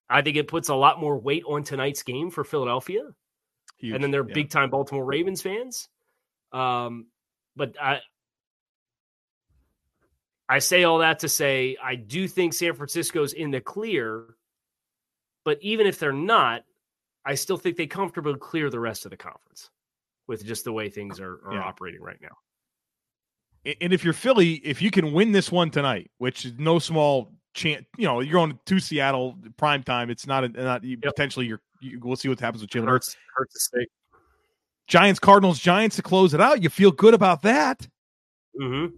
I 0.09 0.21
think 0.21 0.37
it 0.37 0.47
puts 0.47 0.69
a 0.69 0.75
lot 0.75 0.99
more 0.99 1.17
weight 1.17 1.43
on 1.47 1.63
tonight's 1.63 2.03
game 2.03 2.29
for 2.29 2.43
Philadelphia. 2.43 3.01
Huge, 3.77 3.95
and 3.95 4.03
then 4.03 4.11
they're 4.11 4.27
yeah. 4.27 4.33
big 4.33 4.49
time 4.49 4.69
Baltimore 4.69 5.05
Ravens 5.05 5.41
fans. 5.41 5.89
Um, 6.51 7.07
but 7.55 7.75
I 7.81 8.01
I 10.49 10.59
say 10.59 10.83
all 10.83 10.99
that 10.99 11.19
to 11.19 11.29
say 11.29 11.77
I 11.81 11.95
do 11.95 12.27
think 12.27 12.53
San 12.53 12.73
Francisco's 12.73 13.33
in 13.33 13.51
the 13.51 13.61
clear 13.61 14.35
but 15.43 15.59
even 15.61 15.87
if 15.87 15.99
they're 15.99 16.13
not, 16.13 16.63
I 17.25 17.35
still 17.35 17.57
think 17.57 17.77
they 17.77 17.87
comfortably 17.87 18.35
clear 18.39 18.69
the 18.69 18.79
rest 18.79 19.05
of 19.05 19.11
the 19.11 19.17
conference 19.17 19.69
with 20.27 20.45
just 20.45 20.63
the 20.63 20.71
way 20.71 20.89
things 20.89 21.19
are, 21.19 21.39
are 21.45 21.55
yeah. 21.55 21.61
operating 21.61 22.01
right 22.01 22.19
now. 22.21 22.37
And 23.81 23.93
if 23.93 24.03
you're 24.03 24.13
Philly, 24.13 24.55
if 24.55 24.81
you 24.81 24.91
can 24.91 25.13
win 25.13 25.31
this 25.31 25.51
one 25.51 25.69
tonight, 25.69 26.11
which 26.17 26.45
is 26.45 26.53
no 26.57 26.79
small 26.79 27.31
chance, 27.53 27.85
you 27.97 28.05
know, 28.05 28.19
you're 28.19 28.33
going 28.33 28.59
to 28.65 28.79
Seattle 28.79 29.37
prime 29.55 29.83
time. 29.83 30.09
It's 30.09 30.27
not, 30.27 30.43
a, 30.43 30.49
not 30.49 30.83
yep. 30.83 30.99
potentially 31.01 31.45
you're, 31.45 31.61
you, 31.79 31.99
we'll 32.01 32.17
see 32.17 32.27
what 32.27 32.39
happens 32.39 32.61
with 32.61 32.71
Jalen 32.71 32.89
Hurts. 32.89 33.15
Hurts 33.35 33.53
to 33.53 33.59
stay. 33.59 33.87
Giants, 34.87 35.19
Cardinals, 35.19 35.59
Giants 35.59 35.95
to 35.95 36.01
close 36.01 36.33
it 36.33 36.41
out. 36.41 36.61
You 36.61 36.69
feel 36.69 36.91
good 36.91 37.13
about 37.13 37.43
that. 37.43 37.87
Mm-hmm. 38.59 38.95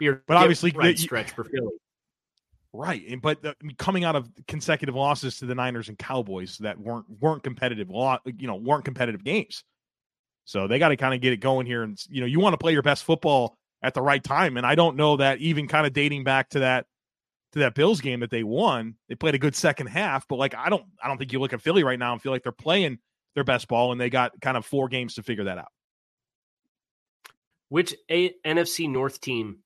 But 0.00 0.36
obviously, 0.36 0.72
right 0.72 0.96
the, 0.96 1.02
stretch 1.02 1.32
for 1.32 1.44
Philly. 1.44 1.72
Right, 2.72 3.20
but 3.20 3.44
uh, 3.44 3.54
coming 3.78 4.04
out 4.04 4.14
of 4.14 4.30
consecutive 4.46 4.94
losses 4.94 5.38
to 5.38 5.46
the 5.46 5.56
Niners 5.56 5.88
and 5.88 5.98
Cowboys 5.98 6.58
that 6.58 6.78
weren't 6.78 7.06
weren't 7.20 7.42
competitive, 7.42 7.88
you 7.90 8.46
know, 8.46 8.54
weren't 8.54 8.84
competitive 8.84 9.24
games. 9.24 9.64
So 10.44 10.68
they 10.68 10.78
got 10.78 10.88
to 10.88 10.96
kind 10.96 11.14
of 11.14 11.20
get 11.20 11.32
it 11.32 11.38
going 11.38 11.66
here, 11.66 11.82
and 11.82 11.98
you 12.08 12.20
know, 12.20 12.26
you 12.26 12.38
want 12.38 12.54
to 12.54 12.58
play 12.58 12.72
your 12.72 12.82
best 12.82 13.04
football 13.04 13.56
at 13.82 13.94
the 13.94 14.02
right 14.02 14.22
time. 14.22 14.56
And 14.56 14.66
I 14.66 14.74
don't 14.74 14.96
know 14.96 15.16
that 15.16 15.38
even 15.38 15.66
kind 15.66 15.86
of 15.86 15.92
dating 15.92 16.24
back 16.24 16.50
to 16.50 16.60
that 16.60 16.86
to 17.52 17.60
that 17.60 17.74
Bills 17.74 18.00
game 18.00 18.20
that 18.20 18.30
they 18.30 18.44
won, 18.44 18.94
they 19.08 19.14
played 19.16 19.34
a 19.34 19.38
good 19.38 19.56
second 19.56 19.88
half, 19.88 20.28
but 20.28 20.36
like 20.36 20.54
I 20.54 20.68
don't 20.68 20.84
I 21.02 21.08
don't 21.08 21.18
think 21.18 21.32
you 21.32 21.40
look 21.40 21.52
at 21.52 21.60
Philly 21.60 21.82
right 21.82 21.98
now 21.98 22.12
and 22.12 22.22
feel 22.22 22.32
like 22.32 22.42
they're 22.42 22.52
playing 22.52 22.98
their 23.34 23.44
best 23.44 23.68
ball, 23.68 23.92
and 23.92 24.00
they 24.00 24.10
got 24.10 24.40
kind 24.40 24.56
of 24.56 24.64
four 24.64 24.88
games 24.88 25.14
to 25.14 25.22
figure 25.22 25.44
that 25.44 25.58
out. 25.58 25.70
Which 27.68 27.94
a- 28.10 28.34
NFC 28.44 28.88
North 28.88 29.20
team 29.20 29.58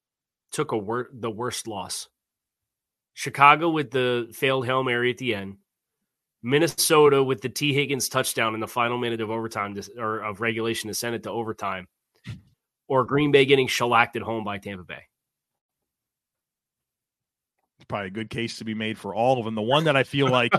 took 0.54 0.72
a 0.72 0.78
wor- 0.78 1.10
the 1.12 1.30
worst 1.30 1.66
loss? 1.66 2.08
Chicago 3.12 3.68
with 3.68 3.90
the 3.90 4.28
failed 4.32 4.66
Hail 4.66 4.82
Mary 4.82 5.10
at 5.10 5.18
the 5.18 5.34
end, 5.34 5.58
Minnesota 6.42 7.22
with 7.22 7.40
the 7.40 7.48
Tee 7.48 7.72
Higgins 7.72 8.08
touchdown 8.08 8.54
in 8.54 8.60
the 8.60 8.68
final 8.68 8.98
minute 8.98 9.20
of 9.20 9.30
overtime 9.30 9.74
to, 9.74 9.90
or 9.98 10.20
of 10.20 10.40
regulation 10.40 10.88
to 10.88 10.94
send 10.94 11.14
it 11.14 11.22
to 11.24 11.30
overtime, 11.30 11.86
or 12.88 13.04
Green 13.04 13.32
Bay 13.32 13.46
getting 13.46 13.66
shellacked 13.66 14.16
at 14.16 14.22
home 14.22 14.44
by 14.44 14.58
Tampa 14.58 14.84
Bay. 14.84 15.02
It's 17.78 17.86
probably 17.86 18.08
a 18.08 18.10
good 18.10 18.30
case 18.30 18.58
to 18.58 18.64
be 18.64 18.74
made 18.74 18.98
for 18.98 19.14
all 19.14 19.38
of 19.38 19.44
them. 19.44 19.54
The 19.54 19.62
one 19.62 19.84
that 19.84 19.96
I 19.96 20.02
feel 20.02 20.28
like 20.28 20.52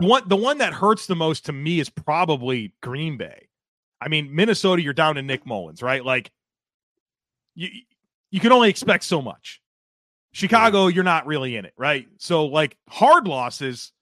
one 0.00 0.28
the 0.28 0.36
one 0.36 0.58
that 0.58 0.72
hurts 0.72 1.06
the 1.06 1.16
most 1.16 1.46
to 1.46 1.52
me 1.52 1.80
is 1.80 1.88
probably 1.88 2.74
Green 2.82 3.16
Bay. 3.16 3.48
I 4.00 4.08
mean, 4.08 4.34
Minnesota, 4.34 4.82
you're 4.82 4.92
down 4.92 5.14
to 5.14 5.22
Nick 5.22 5.46
Mullens, 5.46 5.82
right? 5.82 6.04
Like 6.04 6.30
you 7.54 7.68
you 8.30 8.40
can 8.40 8.52
only 8.52 8.68
expect 8.68 9.04
so 9.04 9.22
much. 9.22 9.60
Chicago, 10.32 10.88
you're 10.88 11.04
not 11.04 11.26
really 11.26 11.56
in 11.56 11.64
it, 11.64 11.72
right? 11.78 12.06
So, 12.18 12.46
like 12.46 12.76
hard 12.88 13.26
losses, 13.26 13.92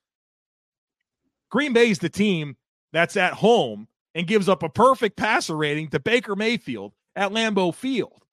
Green 1.50 1.72
Bay 1.72 1.90
is 1.90 2.00
the 2.00 2.08
team 2.08 2.56
that's 2.92 3.16
at 3.16 3.34
home 3.34 3.86
and 4.14 4.26
gives 4.26 4.48
up 4.48 4.62
a 4.62 4.68
perfect 4.68 5.16
passer 5.16 5.56
rating 5.56 5.88
to 5.90 6.00
Baker 6.00 6.34
Mayfield 6.34 6.92
at 7.14 7.30
Lambeau 7.30 7.72
Field 7.72 8.24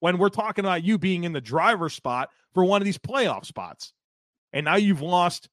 when 0.00 0.18
we're 0.18 0.30
talking 0.30 0.64
about 0.64 0.82
you 0.82 0.98
being 0.98 1.24
in 1.24 1.32
the 1.32 1.40
driver's 1.40 1.92
spot 1.92 2.30
for 2.54 2.64
one 2.64 2.80
of 2.80 2.86
these 2.86 2.98
playoff 2.98 3.44
spots. 3.44 3.92
And 4.52 4.64
now 4.64 4.76
you've 4.76 5.02
lost 5.02 5.48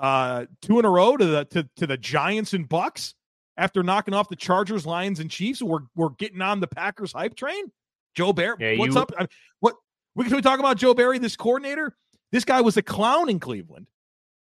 uh, 0.00 0.46
two 0.62 0.78
in 0.78 0.84
a 0.84 0.90
row 0.90 1.16
to 1.16 1.24
the 1.24 1.44
to, 1.46 1.68
to 1.76 1.86
the 1.86 1.96
Giants 1.96 2.52
and 2.52 2.68
Bucs 2.68 3.14
after 3.56 3.82
knocking 3.82 4.14
off 4.14 4.28
the 4.28 4.36
Chargers, 4.36 4.86
Lions, 4.86 5.20
and 5.20 5.30
Chiefs. 5.30 5.62
We're 5.62 5.80
we're 5.96 6.10
getting 6.10 6.42
on 6.42 6.60
the 6.60 6.66
Packers 6.66 7.12
hype 7.12 7.34
train. 7.34 7.70
Joe 8.14 8.32
Barry, 8.32 8.56
yeah, 8.58 8.78
what's 8.78 8.94
you, 8.94 9.00
up? 9.00 9.12
I 9.16 9.22
mean, 9.22 9.28
what 9.60 9.74
we 10.14 10.24
can 10.24 10.36
we 10.36 10.42
talk 10.42 10.60
about 10.60 10.76
Joe 10.76 10.94
Barry, 10.94 11.18
this 11.18 11.36
coordinator? 11.36 11.96
This 12.32 12.44
guy 12.44 12.60
was 12.60 12.76
a 12.76 12.82
clown 12.82 13.28
in 13.28 13.38
Cleveland, 13.40 13.86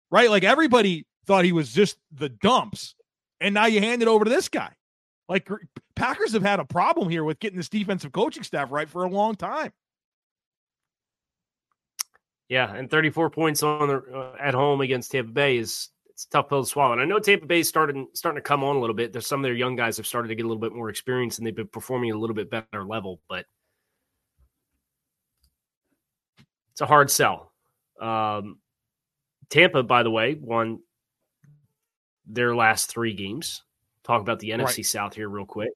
right? 0.09 0.29
Like 0.29 0.43
everybody 0.43 1.05
thought 1.25 1.45
he 1.45 1.51
was 1.51 1.73
just 1.73 1.97
the 2.11 2.29
dumps, 2.29 2.95
and 3.41 3.53
now 3.53 3.65
you 3.65 3.79
hand 3.79 4.01
it 4.01 4.07
over 4.07 4.25
to 4.25 4.31
this 4.31 4.49
guy. 4.49 4.71
Like 5.27 5.49
Packers 5.95 6.33
have 6.33 6.43
had 6.43 6.59
a 6.59 6.65
problem 6.65 7.09
here 7.09 7.23
with 7.23 7.39
getting 7.39 7.57
this 7.57 7.69
defensive 7.69 8.11
coaching 8.11 8.43
staff 8.43 8.71
right 8.71 8.89
for 8.89 9.03
a 9.03 9.09
long 9.09 9.35
time. 9.35 9.71
Yeah, 12.47 12.71
and 12.73 12.89
34 12.89 13.31
points 13.31 13.63
on 13.63 13.87
the 13.87 13.97
uh, 13.97 14.35
at 14.39 14.53
home 14.53 14.81
against 14.81 15.11
Tampa 15.11 15.31
Bay 15.31 15.57
is 15.57 15.89
it's 16.15 16.25
tough 16.27 16.47
pill 16.47 16.63
to 16.63 16.69
swallow. 16.69 16.93
And 16.93 17.01
I 17.01 17.05
know 17.05 17.19
Tampa 17.19 17.45
Bay 17.45 17.61
starting 17.61 18.07
starting 18.13 18.41
to 18.41 18.47
come 18.47 18.63
on 18.63 18.77
a 18.77 18.79
little 18.79 18.95
bit. 18.95 19.11
There's 19.11 19.27
some 19.27 19.41
of 19.41 19.43
their 19.43 19.53
young 19.53 19.75
guys 19.75 19.97
have 19.97 20.07
started 20.07 20.29
to 20.29 20.35
get 20.35 20.45
a 20.45 20.47
little 20.47 20.61
bit 20.61 20.71
more 20.73 20.89
experience 20.89 21.37
and 21.37 21.45
they've 21.45 21.53
been 21.53 21.67
performing 21.67 22.11
a 22.11 22.17
little 22.17 22.33
bit 22.33 22.49
better 22.49 22.85
level, 22.85 23.19
but 23.27 23.45
it's 26.71 26.79
a 26.79 26.85
hard 26.85 27.11
sell. 27.11 27.51
Um, 27.99 28.59
Tampa, 29.49 29.83
by 29.83 30.03
the 30.03 30.09
way, 30.09 30.35
won 30.35 30.79
their 32.25 32.55
last 32.55 32.89
three 32.89 33.13
games. 33.13 33.63
Talk 34.05 34.21
about 34.21 34.39
the 34.39 34.51
NFC 34.51 34.77
right. 34.77 34.85
South 34.85 35.15
here 35.15 35.27
real 35.27 35.45
quick. 35.45 35.71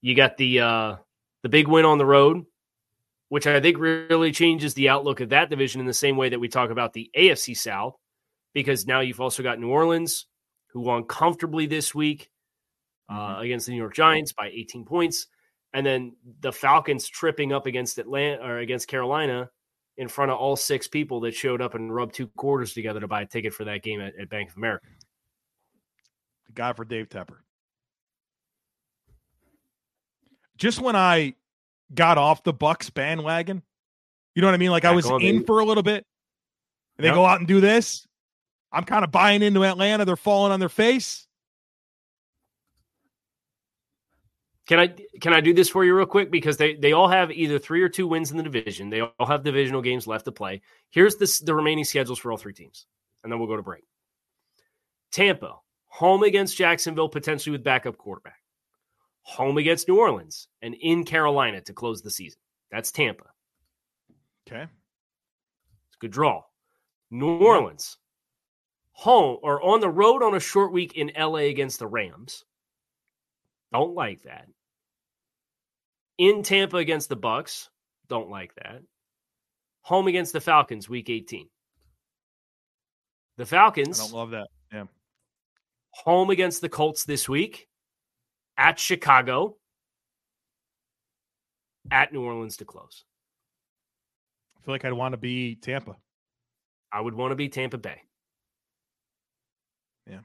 You 0.00 0.14
got 0.14 0.36
the 0.36 0.60
uh, 0.60 0.96
the 1.42 1.48
big 1.48 1.66
win 1.66 1.84
on 1.84 1.98
the 1.98 2.06
road, 2.06 2.46
which 3.30 3.48
I 3.48 3.60
think 3.60 3.78
really 3.78 4.30
changes 4.30 4.74
the 4.74 4.90
outlook 4.90 5.18
of 5.20 5.30
that 5.30 5.50
division 5.50 5.80
in 5.80 5.88
the 5.88 5.94
same 5.94 6.16
way 6.16 6.28
that 6.28 6.38
we 6.38 6.46
talk 6.46 6.70
about 6.70 6.92
the 6.92 7.10
AFC 7.16 7.56
South, 7.56 7.96
because 8.58 8.88
now 8.88 8.98
you've 8.98 9.20
also 9.20 9.40
got 9.40 9.60
New 9.60 9.70
Orleans, 9.70 10.26
who 10.72 10.80
won 10.80 11.04
comfortably 11.04 11.66
this 11.66 11.94
week 11.94 12.28
uh, 13.08 13.14
mm-hmm. 13.14 13.42
against 13.42 13.66
the 13.66 13.72
New 13.72 13.78
York 13.78 13.94
Giants 13.94 14.32
by 14.32 14.48
18 14.48 14.84
points, 14.84 15.28
and 15.72 15.86
then 15.86 16.16
the 16.40 16.52
Falcons 16.52 17.06
tripping 17.06 17.52
up 17.52 17.66
against 17.66 17.98
Atlanta 17.98 18.42
or 18.42 18.58
against 18.58 18.88
Carolina 18.88 19.48
in 19.96 20.08
front 20.08 20.32
of 20.32 20.38
all 20.38 20.56
six 20.56 20.88
people 20.88 21.20
that 21.20 21.34
showed 21.36 21.62
up 21.62 21.74
and 21.74 21.94
rubbed 21.94 22.14
two 22.14 22.26
quarters 22.36 22.72
together 22.72 22.98
to 22.98 23.06
buy 23.06 23.22
a 23.22 23.26
ticket 23.26 23.54
for 23.54 23.64
that 23.64 23.84
game 23.84 24.00
at, 24.00 24.14
at 24.20 24.28
Bank 24.28 24.50
of 24.50 24.56
America. 24.56 24.88
The 26.46 26.52
guy 26.52 26.72
for 26.72 26.84
Dave 26.84 27.08
Tepper. 27.08 27.36
Just 30.56 30.80
when 30.80 30.96
I 30.96 31.34
got 31.94 32.18
off 32.18 32.42
the 32.42 32.52
Bucs 32.52 32.92
bandwagon, 32.92 33.62
you 34.34 34.42
know 34.42 34.48
what 34.48 34.54
I 34.54 34.58
mean? 34.58 34.72
Like 34.72 34.84
I 34.84 34.90
was 34.90 35.06
in 35.06 35.18
baby. 35.18 35.44
for 35.44 35.60
a 35.60 35.64
little 35.64 35.84
bit, 35.84 36.04
and 36.96 37.04
they 37.04 37.08
Yep. 37.08 37.14
go 37.14 37.24
out 37.24 37.38
and 37.38 37.46
do 37.46 37.60
this. 37.60 38.07
I'm 38.72 38.84
kind 38.84 39.04
of 39.04 39.10
buying 39.10 39.42
into 39.42 39.64
Atlanta. 39.64 40.04
They're 40.04 40.16
falling 40.16 40.52
on 40.52 40.60
their 40.60 40.68
face. 40.68 41.26
Can 44.66 44.78
I 44.78 44.88
can 45.20 45.32
I 45.32 45.40
do 45.40 45.54
this 45.54 45.70
for 45.70 45.82
you 45.82 45.96
real 45.96 46.04
quick 46.04 46.30
because 46.30 46.58
they 46.58 46.74
they 46.74 46.92
all 46.92 47.08
have 47.08 47.30
either 47.30 47.58
three 47.58 47.82
or 47.82 47.88
two 47.88 48.06
wins 48.06 48.30
in 48.30 48.36
the 48.36 48.42
division. 48.42 48.90
They 48.90 49.00
all 49.00 49.26
have 49.26 49.42
divisional 49.42 49.80
games 49.80 50.06
left 50.06 50.26
to 50.26 50.32
play. 50.32 50.60
Here's 50.90 51.16
this 51.16 51.40
the 51.40 51.54
remaining 51.54 51.84
schedules 51.84 52.18
for 52.18 52.30
all 52.30 52.36
three 52.36 52.52
teams, 52.52 52.84
and 53.24 53.32
then 53.32 53.38
we'll 53.38 53.48
go 53.48 53.56
to 53.56 53.62
break. 53.62 53.84
Tampa 55.10 55.54
home 55.88 56.22
against 56.22 56.56
Jacksonville, 56.56 57.08
potentially 57.08 57.52
with 57.52 57.64
backup 57.64 57.96
quarterback. 57.96 58.42
Home 59.22 59.58
against 59.58 59.88
New 59.88 59.98
Orleans 59.98 60.48
and 60.62 60.74
in 60.74 61.04
Carolina 61.04 61.60
to 61.62 61.72
close 61.72 62.02
the 62.02 62.10
season. 62.10 62.40
That's 62.70 62.92
Tampa. 62.92 63.24
Okay. 64.46 64.62
It's 64.62 65.96
a 65.96 65.98
good 66.00 66.12
draw. 66.12 66.44
New 67.10 67.38
Orleans 67.38 67.96
home 68.98 69.38
or 69.44 69.62
on 69.62 69.78
the 69.78 69.88
road 69.88 70.24
on 70.24 70.34
a 70.34 70.40
short 70.40 70.72
week 70.72 70.96
in 70.96 71.12
LA 71.16 71.46
against 71.46 71.78
the 71.78 71.86
Rams. 71.86 72.44
Don't 73.72 73.94
like 73.94 74.22
that. 74.24 74.48
In 76.18 76.42
Tampa 76.42 76.78
against 76.78 77.08
the 77.08 77.16
Bucs. 77.16 77.68
Don't 78.08 78.28
like 78.28 78.56
that. 78.56 78.82
Home 79.82 80.08
against 80.08 80.32
the 80.32 80.40
Falcons 80.40 80.88
week 80.88 81.10
18. 81.10 81.48
The 83.36 83.46
Falcons. 83.46 84.00
I 84.00 84.02
don't 84.02 84.14
love 84.14 84.30
that. 84.30 84.48
Yeah. 84.72 84.84
home 85.92 86.30
against 86.30 86.60
the 86.60 86.68
Colts 86.68 87.04
this 87.04 87.28
week. 87.28 87.68
At 88.56 88.80
Chicago. 88.80 89.56
At 91.92 92.12
New 92.12 92.22
Orleans 92.22 92.56
to 92.56 92.64
close. 92.64 93.04
I 94.56 94.64
feel 94.64 94.74
like 94.74 94.84
I'd 94.84 94.92
want 94.92 95.12
to 95.12 95.18
be 95.18 95.54
Tampa. 95.54 95.94
I 96.90 97.00
would 97.00 97.14
want 97.14 97.30
to 97.30 97.36
be 97.36 97.48
Tampa 97.48 97.78
Bay. 97.78 98.02
Yeah. 100.08 100.20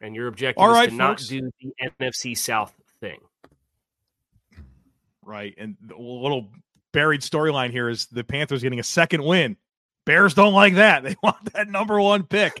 And 0.00 0.14
your 0.14 0.28
objective 0.28 0.62
All 0.62 0.70
is 0.70 0.74
right, 0.74 0.90
to 0.90 0.96
folks. 0.96 0.98
not 0.98 1.18
do 1.28 1.50
the 1.60 1.72
NFC 2.00 2.36
South 2.36 2.72
thing. 3.00 3.18
Right. 5.24 5.54
And 5.58 5.76
the 5.80 5.96
little 5.96 6.48
buried 6.92 7.20
storyline 7.20 7.70
here 7.70 7.88
is 7.88 8.06
the 8.06 8.24
Panthers 8.24 8.62
getting 8.62 8.80
a 8.80 8.84
second 8.84 9.22
win. 9.22 9.56
Bears 10.06 10.34
don't 10.34 10.54
like 10.54 10.74
that. 10.76 11.02
They 11.04 11.16
want 11.22 11.52
that 11.52 11.68
number 11.68 12.00
one 12.00 12.24
pick. 12.24 12.60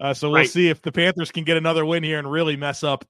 Uh, 0.00 0.14
so 0.14 0.28
we'll 0.28 0.40
Right. 0.40 0.48
see 0.50 0.68
if 0.68 0.82
the 0.82 0.92
Panthers 0.92 1.30
can 1.32 1.44
get 1.44 1.56
another 1.56 1.84
win 1.84 2.02
here 2.02 2.18
and 2.18 2.30
really 2.30 2.56
mess 2.56 2.84
up 2.84 3.04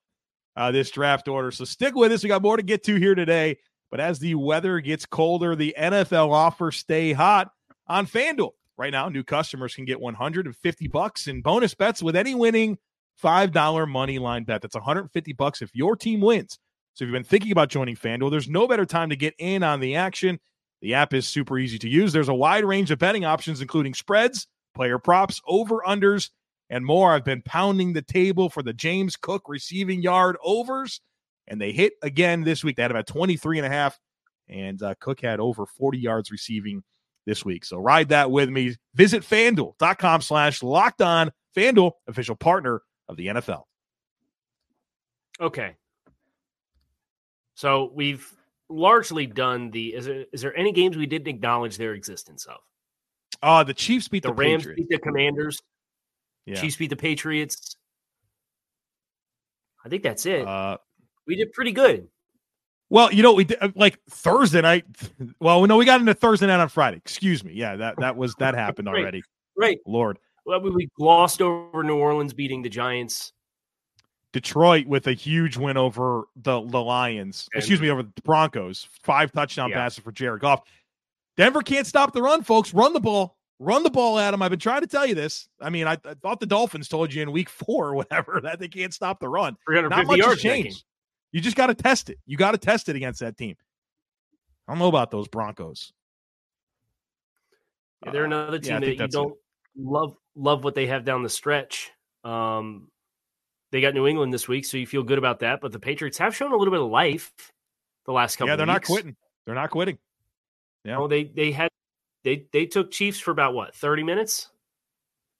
uh, 0.56 0.70
this 0.70 0.90
draft 0.90 1.28
order. 1.28 1.50
So 1.50 1.64
stick 1.64 1.94
with 1.94 2.12
us. 2.12 2.22
We 2.22 2.28
got 2.28 2.42
more 2.42 2.56
to 2.56 2.62
get 2.62 2.84
to 2.84 2.94
here 2.96 3.14
today. 3.14 3.58
But 3.90 4.00
as 4.00 4.18
the 4.18 4.34
weather 4.36 4.80
gets 4.80 5.04
colder, 5.06 5.54
the 5.54 5.74
NFL 5.78 6.30
offers 6.32 6.76
stay 6.76 7.12
hot 7.12 7.50
on 7.86 8.06
FanDuel. 8.06 8.52
Right 8.76 8.90
now, 8.92 9.08
new 9.08 9.22
customers 9.22 9.74
can 9.74 9.84
get 9.84 10.00
150 10.00 10.88
bucks 10.88 11.28
in 11.28 11.42
bonus 11.42 11.74
bets 11.74 12.02
with 12.02 12.16
any 12.16 12.34
winning 12.34 12.78
$5 13.22 13.88
money 13.88 14.18
line 14.18 14.44
bet. 14.44 14.62
That's 14.62 14.74
150 14.74 15.32
bucks 15.34 15.62
if 15.62 15.74
your 15.74 15.96
team 15.96 16.20
wins. 16.20 16.58
So 16.94 17.04
if 17.04 17.08
you've 17.08 17.12
been 17.12 17.24
thinking 17.24 17.52
about 17.52 17.70
joining 17.70 17.96
FanDuel, 17.96 18.30
there's 18.30 18.48
no 18.48 18.68
better 18.68 18.86
time 18.86 19.10
to 19.10 19.16
get 19.16 19.34
in 19.38 19.62
on 19.62 19.80
the 19.80 19.96
action. 19.96 20.38
The 20.80 20.94
app 20.94 21.12
is 21.14 21.26
super 21.26 21.58
easy 21.58 21.78
to 21.80 21.88
use. 21.88 22.12
There's 22.12 22.28
a 22.28 22.34
wide 22.34 22.64
range 22.64 22.90
of 22.90 22.98
betting 22.98 23.24
options, 23.24 23.60
including 23.60 23.94
spreads, 23.94 24.46
player 24.74 24.98
props, 24.98 25.40
over 25.46 25.82
unders, 25.86 26.30
and 26.70 26.84
more. 26.84 27.12
I've 27.12 27.24
been 27.24 27.42
pounding 27.42 27.92
the 27.94 28.02
table 28.02 28.48
for 28.48 28.62
the 28.62 28.72
James 28.72 29.16
Cook 29.16 29.48
receiving 29.48 30.02
yard 30.02 30.36
overs, 30.44 31.00
and 31.48 31.60
they 31.60 31.72
hit 31.72 31.94
again 32.02 32.44
this 32.44 32.62
week. 32.62 32.76
They 32.76 32.82
had 32.82 32.90
about 32.90 33.06
23 33.06 33.58
and 33.58 33.66
a 33.66 33.70
half, 33.70 33.98
and 34.48 34.82
uh, 34.82 34.94
Cook 35.00 35.20
had 35.20 35.40
over 35.40 35.66
40 35.66 35.98
yards 35.98 36.30
receiving 36.30 36.82
this 37.26 37.44
week. 37.44 37.64
So 37.64 37.78
ride 37.78 38.10
that 38.10 38.30
with 38.30 38.50
me. 38.50 38.76
Visit 38.94 39.22
fanduel.com 39.22 40.20
slash 40.20 40.62
locked 40.62 41.02
on. 41.02 41.32
FanDuel, 41.56 41.92
official 42.08 42.36
partner 42.36 42.82
of 43.08 43.16
the 43.16 43.26
NFL. 43.28 43.62
Okay. 45.40 45.74
So 47.54 47.90
we've 47.94 48.32
largely 48.68 49.26
done 49.26 49.70
the. 49.70 49.94
Is 49.94 50.06
there, 50.06 50.24
is 50.32 50.40
there 50.42 50.56
any 50.56 50.72
games 50.72 50.96
we 50.96 51.06
didn't 51.06 51.28
acknowledge 51.28 51.76
their 51.76 51.94
existence 51.94 52.46
of? 52.46 52.56
Uh, 53.42 53.64
the 53.64 53.74
Chiefs 53.74 54.08
beat 54.08 54.22
The, 54.22 54.28
the, 54.28 54.34
Rams 54.34 54.62
Patriots. 54.62 54.80
beat 54.80 54.88
the 54.88 54.98
Commanders. 54.98 55.60
Yeah. 56.46 56.60
Chiefs 56.60 56.76
beat 56.76 56.90
the 56.90 56.96
Patriots. 56.96 57.76
I 59.84 59.88
think 59.88 60.02
that's 60.02 60.24
it. 60.26 60.46
Uh, 60.46 60.78
we 61.26 61.36
did 61.36 61.52
pretty 61.52 61.72
good. 61.72 62.08
Well, 62.90 63.12
you 63.12 63.22
know, 63.22 63.32
we 63.34 63.44
did, 63.44 63.58
uh, 63.60 63.70
like 63.74 63.98
Thursday 64.08 64.60
night. 64.60 64.84
Well, 65.40 65.66
no, 65.66 65.76
we 65.76 65.84
got 65.84 66.00
into 66.00 66.14
Thursday 66.14 66.46
night 66.46 66.60
on 66.60 66.68
Friday. 66.68 66.96
Excuse 66.98 67.42
me. 67.44 67.52
Yeah, 67.54 67.76
that 67.76 67.96
that 67.98 68.16
was 68.16 68.34
that 68.36 68.54
happened 68.56 68.88
Right. 68.88 69.00
already. 69.00 69.22
Right. 69.56 69.78
Lord, 69.86 70.18
Well, 70.46 70.60
we- 70.60 70.88
glossed 70.98 71.40
over 71.42 71.82
New 71.82 71.96
Orleans 71.96 72.32
beating 72.34 72.62
the 72.62 72.68
Giants. 72.68 73.32
Detroit 74.32 74.86
with 74.86 75.06
a 75.06 75.12
huge 75.12 75.56
win 75.56 75.76
over 75.76 76.24
the 76.36 76.60
the 76.62 76.82
Lions. 76.82 77.48
And- 77.54 77.60
Excuse 77.60 77.80
me, 77.80 77.88
over 77.90 78.02
the 78.02 78.12
Broncos. 78.22 78.88
Five 79.02 79.30
touchdown 79.32 79.70
Yeah. 79.70 79.76
passes 79.76 80.00
for 80.02 80.10
Jared 80.12 80.40
Goff. 80.40 80.62
Denver 81.36 81.62
can't 81.62 81.86
stop 81.86 82.12
the 82.12 82.22
run, 82.22 82.42
folks. 82.42 82.74
Run 82.74 82.92
the 82.92 83.00
ball. 83.00 83.36
Run 83.60 83.84
the 83.84 83.90
ball 83.90 84.18
Adam. 84.18 84.42
I've 84.42 84.50
been 84.50 84.58
trying 84.58 84.80
to 84.80 84.86
tell 84.88 85.06
you 85.06 85.14
this. 85.14 85.48
I 85.60 85.70
mean, 85.70 85.86
I, 85.86 85.92
I 86.04 86.14
thought 86.14 86.40
the 86.40 86.46
Dolphins 86.46 86.88
told 86.88 87.14
you 87.14 87.22
in 87.22 87.30
week 87.32 87.48
four 87.48 87.88
or 87.88 87.94
whatever 87.94 88.40
that 88.42 88.58
they 88.58 88.68
can't 88.68 88.92
stop 88.92 89.20
the 89.20 89.28
run. 89.28 89.56
Not 89.68 90.06
much 90.06 90.20
has 90.20 90.40
changed. 90.40 90.84
You 91.30 91.40
just 91.40 91.56
got 91.56 91.68
to 91.68 91.74
test 91.74 92.10
it. 92.10 92.18
You 92.26 92.36
got 92.36 92.50
to 92.52 92.58
test 92.58 92.88
it 92.88 92.96
against 92.96 93.20
that 93.20 93.36
team. 93.36 93.56
I 94.66 94.72
don't 94.72 94.78
know 94.80 94.88
about 94.88 95.10
those 95.10 95.28
Broncos. 95.28 95.92
Yeah, 98.04 98.10
they're 98.12 98.22
Uh, 98.24 98.26
another 98.26 98.56
yeah, 98.56 98.60
team 98.62 98.76
I 98.76 98.80
that 98.80 98.98
you 99.00 99.08
don't 99.08 99.36
love 99.76 100.16
love 100.34 100.64
what 100.64 100.74
they 100.74 100.86
have 100.86 101.04
down 101.04 101.22
the 101.22 101.28
stretch. 101.28 101.90
Um, 102.24 102.88
they 103.72 103.80
got 103.80 103.94
New 103.94 104.06
England 104.06 104.32
this 104.32 104.46
week, 104.48 104.64
so 104.64 104.76
you 104.76 104.86
feel 104.86 105.02
good 105.02 105.18
about 105.18 105.40
that. 105.40 105.60
But 105.60 105.72
the 105.72 105.80
Patriots 105.80 106.18
have 106.18 106.34
shown 106.36 106.52
a 106.52 106.56
little 106.56 106.72
bit 106.72 106.80
of 106.80 106.90
life 106.90 107.32
the 108.06 108.12
last 108.12 108.36
couple. 108.36 108.48
Yeah, 108.50 108.56
they're 108.56 108.66
not 108.66 108.76
weeks. 108.82 108.88
quitting. 108.88 109.16
They're 109.46 109.54
not 109.54 109.70
quitting. 109.70 109.98
Yeah. 110.84 110.98
Oh, 110.98 111.08
they 111.08 111.24
they 111.24 111.50
had 111.52 111.70
they 112.22 112.46
they 112.52 112.66
took 112.66 112.90
Chiefs 112.90 113.18
for 113.20 113.30
about 113.30 113.54
what 113.54 113.74
thirty 113.74 114.02
minutes. 114.02 114.48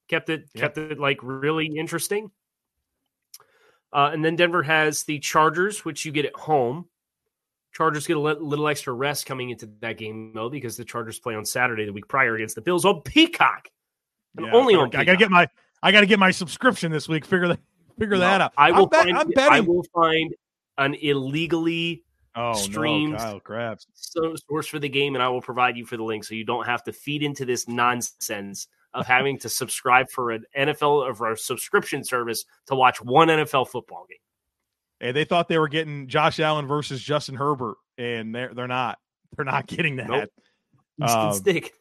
Kept 0.08 0.28
it 0.28 0.48
Yeah. 0.54 0.60
kept 0.62 0.78
it 0.78 0.98
like 0.98 1.18
really 1.22 1.66
interesting. 1.66 2.30
Uh, 3.92 4.10
and 4.12 4.24
then 4.24 4.34
Denver 4.36 4.62
has 4.62 5.04
the 5.04 5.20
Chargers, 5.20 5.84
which 5.84 6.04
you 6.04 6.10
get 6.12 6.24
at 6.26 6.34
home. 6.34 6.88
Chargers 7.72 8.06
get 8.06 8.16
a 8.16 8.20
little 8.20 8.68
extra 8.68 8.92
rest 8.92 9.24
coming 9.26 9.50
into 9.50 9.68
that 9.80 9.96
game 9.98 10.32
though, 10.34 10.48
because 10.50 10.76
the 10.76 10.84
Chargers 10.84 11.18
play 11.18 11.34
on 11.34 11.44
Saturday 11.44 11.84
the 11.86 11.92
week 11.92 12.08
prior 12.08 12.34
against 12.34 12.54
the 12.56 12.60
Bills 12.60 12.84
on 12.84 13.02
Peacock. 13.02 13.68
Yeah, 14.38 14.52
only 14.52 14.74
I 14.74 15.04
gotta 15.04 15.16
get 15.16 15.30
my 15.30 15.48
I 15.82 15.92
gotta 15.92 16.06
get 16.06 16.18
my 16.18 16.30
subscription 16.30 16.90
this 16.90 17.08
week. 17.08 17.24
Figure 17.24 17.48
that 17.48 17.60
figure 17.98 18.18
that 18.18 18.40
out. 18.40 18.52
I 18.56 18.72
will 18.72 18.84
I'm, 18.84 18.88
bet- 18.88 19.04
find. 19.04 19.18
I'm 19.18 19.52
I 19.52 19.60
will 19.60 19.84
find 19.94 20.34
an 20.78 20.94
illegally 20.94 22.04
oh 22.34 22.54
streams. 22.54 23.22
no, 23.22 23.40
Kyle 23.40 23.76
source 23.94 24.66
for 24.66 24.78
the 24.78 24.88
game, 24.88 25.14
and 25.14 25.22
I 25.22 25.28
will 25.28 25.42
provide 25.42 25.76
you 25.76 25.86
for 25.86 25.96
the 25.96 26.02
link, 26.02 26.24
so 26.24 26.34
you 26.34 26.44
don't 26.44 26.66
have 26.66 26.82
to 26.84 26.92
feed 26.92 27.22
into 27.22 27.44
this 27.44 27.68
nonsense 27.68 28.66
of 28.92 29.06
having 29.06 29.38
to 29.38 29.48
subscribe 29.48 30.08
for 30.10 30.30
an 30.30 30.44
NFL 30.56 31.08
or 31.08 31.14
for 31.14 31.32
a 31.32 31.36
subscription 31.36 32.04
service 32.04 32.44
to 32.66 32.74
watch 32.74 33.02
one 33.02 33.28
NFL 33.28 33.68
football 33.68 34.06
game. 34.08 34.18
Hey, 35.00 35.12
they 35.12 35.24
thought 35.24 35.48
they 35.48 35.58
were 35.58 35.68
getting 35.68 36.06
Josh 36.06 36.38
Allen 36.40 36.66
versus 36.66 37.02
Justin 37.02 37.34
Herbert, 37.34 37.76
and 37.98 38.34
they're 38.34 38.54
they're 38.54 38.68
not. 38.68 38.98
They're 39.36 39.44
not 39.44 39.66
getting 39.66 39.96
that. 39.96 40.08
Nope. 40.08 40.30
Um, 41.02 41.32
stick. 41.34 41.72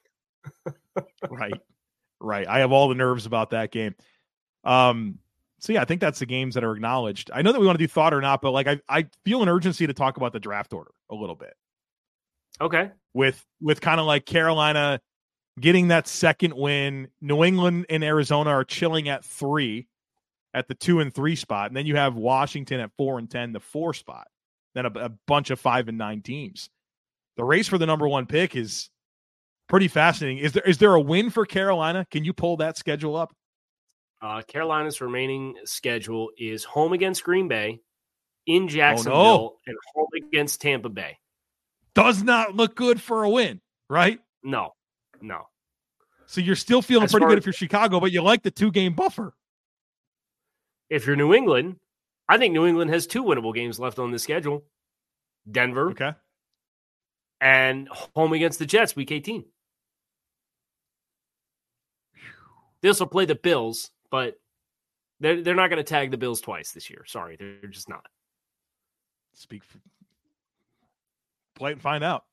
right, 1.29 1.53
right. 2.23 2.47
I 2.47 2.59
have 2.59 2.71
all 2.71 2.89
the 2.89 2.95
nerves 2.95 3.25
about 3.27 3.51
that 3.51 3.71
game. 3.71 3.95
Um. 4.63 5.19
So 5.59 5.71
yeah, 5.73 5.81
I 5.81 5.85
think 5.85 6.01
that's 6.01 6.19
the 6.19 6.25
games 6.25 6.55
that 6.55 6.63
are 6.63 6.73
acknowledged. 6.73 7.29
I 7.33 7.41
know 7.41 7.51
that 7.53 7.59
we 7.59 7.65
want 7.67 7.77
to 7.77 7.83
do 7.83 7.87
thought 7.87 8.13
or 8.13 8.21
not, 8.21 8.41
but 8.41 8.51
like 8.51 8.67
I 8.67 8.79
I 8.89 9.07
feel 9.23 9.43
an 9.43 9.49
urgency 9.49 9.87
to 9.87 9.93
talk 9.93 10.17
about 10.17 10.33
the 10.33 10.39
draft 10.39 10.73
order 10.73 10.91
a 11.11 11.15
little 11.15 11.35
bit. 11.35 11.53
Okay. 12.61 12.91
with 13.13 13.45
with 13.61 13.81
kind 13.81 13.99
of 13.99 14.05
like 14.05 14.25
Carolina 14.25 14.99
getting 15.59 15.89
that 15.89 16.07
second 16.07 16.53
win. 16.55 17.09
New 17.21 17.43
England 17.43 17.85
and 17.89 18.03
Arizona 18.03 18.49
are 18.51 18.63
chilling 18.63 19.09
at 19.09 19.23
three 19.23 19.87
at 20.53 20.67
the 20.67 20.75
two 20.75 20.99
and 20.99 21.13
three 21.13 21.35
spot, 21.35 21.67
and 21.67 21.77
then 21.77 21.85
you 21.85 21.95
have 21.95 22.15
Washington 22.15 22.79
at 22.79 22.91
four 22.97 23.19
and 23.19 23.29
ten, 23.29 23.53
the 23.53 23.59
four 23.59 23.93
spot. 23.93 24.27
Then 24.75 24.85
a, 24.85 24.89
a 24.89 25.09
bunch 25.27 25.49
of 25.49 25.59
five 25.59 25.87
and 25.87 25.97
nine 25.97 26.21
teams. 26.21 26.69
The 27.37 27.43
race 27.43 27.67
for 27.67 27.77
the 27.77 27.85
number 27.85 28.07
one 28.07 28.25
pick 28.25 28.55
is 28.55 28.89
pretty 29.73 29.87
fascinating. 29.87 30.37
Is 30.37 30.51
there 30.51 30.61
is 30.67 30.77
there 30.77 30.93
a 30.93 31.01
win 31.01 31.31
for 31.31 31.47
Carolina? 31.47 32.05
Can 32.11 32.23
you 32.23 32.31
pull 32.31 32.57
that 32.57 32.77
schedule 32.77 33.15
up? 33.15 33.33
Uh, 34.21 34.43
Carolina's 34.43 35.01
remaining 35.01 35.55
schedule 35.65 36.29
is 36.37 36.63
home 36.63 36.93
against 36.93 37.23
Green 37.23 37.47
Bay, 37.47 37.79
in 38.45 38.65
Oh, 38.65 38.67
Jacksonville, 38.67 39.55
and 39.65 39.75
home 39.95 40.07
against 40.15 40.61
Tampa 40.61 40.89
Bay. 40.89 41.17
Does 41.95 42.21
not 42.21 42.55
look 42.55 42.75
good 42.75 43.01
for 43.01 43.23
a 43.23 43.29
win, 43.29 43.61
right? 43.89 44.19
No, 44.43 44.73
No. 45.21 45.47
So 46.27 46.39
you're 46.39 46.55
still 46.55 46.83
feeling 46.83 47.05
As 47.05 47.11
pretty 47.11 47.25
good 47.25 47.39
if 47.39 47.45
you're 47.47 47.53
Chicago, 47.53 47.99
but 47.99 48.11
you 48.11 48.21
like 48.21 48.43
the 48.43 48.51
two 48.51 48.71
game 48.71 48.93
buffer. 48.93 49.33
If 50.91 51.07
you're 51.07 51.15
New 51.15 51.33
England, 51.33 51.77
I 52.29 52.37
think 52.37 52.53
New 52.53 52.67
England 52.67 52.91
has 52.91 53.07
two 53.07 53.23
winnable 53.23 53.55
games 53.55 53.79
left 53.79 53.97
on 53.97 54.11
the 54.11 54.19
schedule. 54.19 54.63
Denver 55.51 55.89
Okay. 55.91 56.11
and 57.41 57.87
home 57.89 58.33
against 58.33 58.59
the 58.59 58.65
Jets 58.67 58.95
week 58.95 59.11
18. 59.11 59.45
This 62.83 62.99
will 62.99 63.07
play 63.07 63.25
the 63.25 63.33
Bills, 63.33 63.89
but 64.11 64.39
they're, 65.19 65.41
they're 65.41 65.55
not 65.55 65.69
going 65.69 65.77
to 65.77 65.83
tag 65.83 66.11
the 66.11 66.17
Bills 66.17 66.41
twice 66.41 66.71
this 66.71 66.89
year. 66.89 67.05
Sorry, 67.07 67.37
they're 67.37 67.71
just 67.71 67.89
not. 67.89 68.05
Speak 69.33 69.63
for 69.63 69.79
play 71.55 71.71
and 71.71 71.81
find 71.81 72.03
out. 72.03 72.25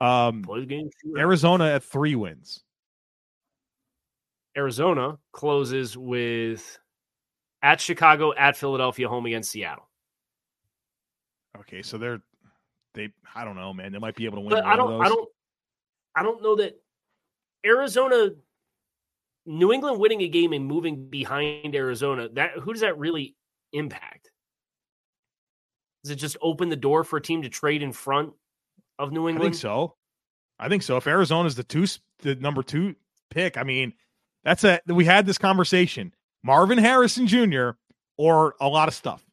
Um 0.00 0.42
Play 0.42 0.60
the 0.60 0.66
game. 0.66 0.90
Arizona 1.18 1.66
at 1.72 1.82
three 1.82 2.14
wins. 2.14 2.62
Arizona 4.56 5.18
closes 5.32 5.96
with 5.96 6.78
at 7.62 7.80
Chicago, 7.80 8.32
at 8.34 8.56
Philadelphia, 8.56 9.08
home 9.08 9.26
against 9.26 9.50
Seattle. 9.50 9.88
Okay, 11.58 11.82
so 11.82 11.98
they're 11.98 12.20
they 12.94 13.10
I 13.34 13.44
don't 13.44 13.56
know, 13.56 13.74
man. 13.74 13.92
They 13.92 13.98
might 13.98 14.14
be 14.14 14.24
able 14.24 14.36
to 14.36 14.42
win. 14.42 14.50
But 14.50 14.64
I 14.64 14.76
don't, 14.76 15.02
I 15.02 15.08
don't, 15.08 15.28
I 16.14 16.22
don't 16.22 16.42
know 16.42 16.56
that 16.56 16.80
Arizona, 17.66 18.30
New 19.48 19.72
England 19.72 19.98
winning 19.98 20.20
a 20.20 20.28
game 20.28 20.52
and 20.52 20.66
moving 20.66 21.08
behind 21.08 21.74
Arizona. 21.74 22.28
That 22.34 22.52
who 22.52 22.72
does 22.72 22.82
that 22.82 22.98
really 22.98 23.34
impact? 23.72 24.30
Does 26.04 26.10
it 26.12 26.16
just 26.16 26.36
open 26.42 26.68
the 26.68 26.76
door 26.76 27.02
for 27.02 27.16
a 27.16 27.22
team 27.22 27.42
to 27.42 27.48
trade 27.48 27.82
in 27.82 27.92
front 27.92 28.34
of 28.98 29.10
New 29.10 29.28
England? 29.28 29.40
I 29.40 29.50
think 29.50 29.54
so. 29.60 29.94
I 30.58 30.68
think 30.68 30.82
so. 30.82 30.96
If 30.98 31.06
Arizona's 31.06 31.54
the 31.54 31.64
two 31.64 31.86
the 32.18 32.34
number 32.34 32.62
two 32.62 32.94
pick, 33.30 33.56
I 33.56 33.62
mean, 33.62 33.94
that's 34.44 34.64
a 34.64 34.80
we 34.86 35.06
had 35.06 35.24
this 35.24 35.38
conversation. 35.38 36.14
Marvin 36.42 36.78
Harrison 36.78 37.26
Jr. 37.26 37.70
or 38.16 38.54
a 38.60 38.68
lot 38.68 38.88
of 38.88 38.94
stuff. 38.94 39.24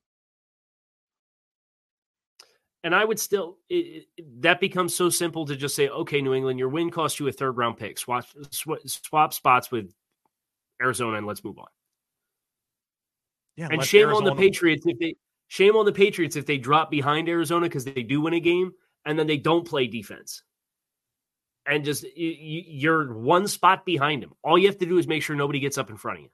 And 2.83 2.93
I 2.93 3.03
would 3.03 3.19
still 3.19 3.57
it, 3.69 4.05
it- 4.17 4.41
that 4.41 4.59
becomes 4.59 4.95
so 4.95 5.09
simple 5.09 5.45
to 5.47 5.55
just 5.55 5.75
say, 5.75 5.89
okay, 5.89 6.21
New 6.21 6.33
England, 6.33 6.59
your 6.59 6.69
win 6.69 6.89
cost 6.89 7.19
you 7.19 7.27
a 7.27 7.31
third 7.31 7.57
round 7.57 7.77
pick. 7.77 7.97
Swap 7.97 8.25
swap, 8.51 8.79
swap 8.85 9.33
spots 9.33 9.71
with 9.71 9.91
Arizona, 10.81 11.17
and 11.17 11.25
let's 11.27 11.43
move 11.43 11.57
on. 11.57 11.67
Yeah, 13.55 13.69
And 13.71 13.83
shame 13.83 14.09
on 14.09 14.23
the 14.23 14.31
Arizona- 14.31 14.35
Patriots 14.35 14.85
if 14.85 14.99
they 14.99 15.15
shame 15.47 15.75
on 15.75 15.85
the 15.85 15.93
Patriots 15.93 16.35
if 16.35 16.45
they 16.45 16.57
drop 16.57 16.91
behind 16.91 17.29
Arizona 17.29 17.67
because 17.67 17.85
they 17.85 18.03
do 18.03 18.21
win 18.21 18.33
a 18.33 18.39
game 18.39 18.73
and 19.05 19.17
then 19.17 19.27
they 19.27 19.37
don't 19.37 19.65
play 19.67 19.87
defense. 19.87 20.43
And 21.65 21.83
just 21.85 22.03
you, 22.03 22.29
you, 22.29 22.63
you're 22.67 23.13
one 23.13 23.47
spot 23.47 23.85
behind 23.85 24.21
them. 24.23 24.33
All 24.43 24.57
you 24.57 24.67
have 24.67 24.77
to 24.79 24.85
do 24.85 24.97
is 24.97 25.07
make 25.07 25.23
sure 25.23 25.35
nobody 25.35 25.59
gets 25.59 25.77
up 25.77 25.89
in 25.89 25.97
front 25.97 26.19
of 26.19 26.23
you. 26.25 26.29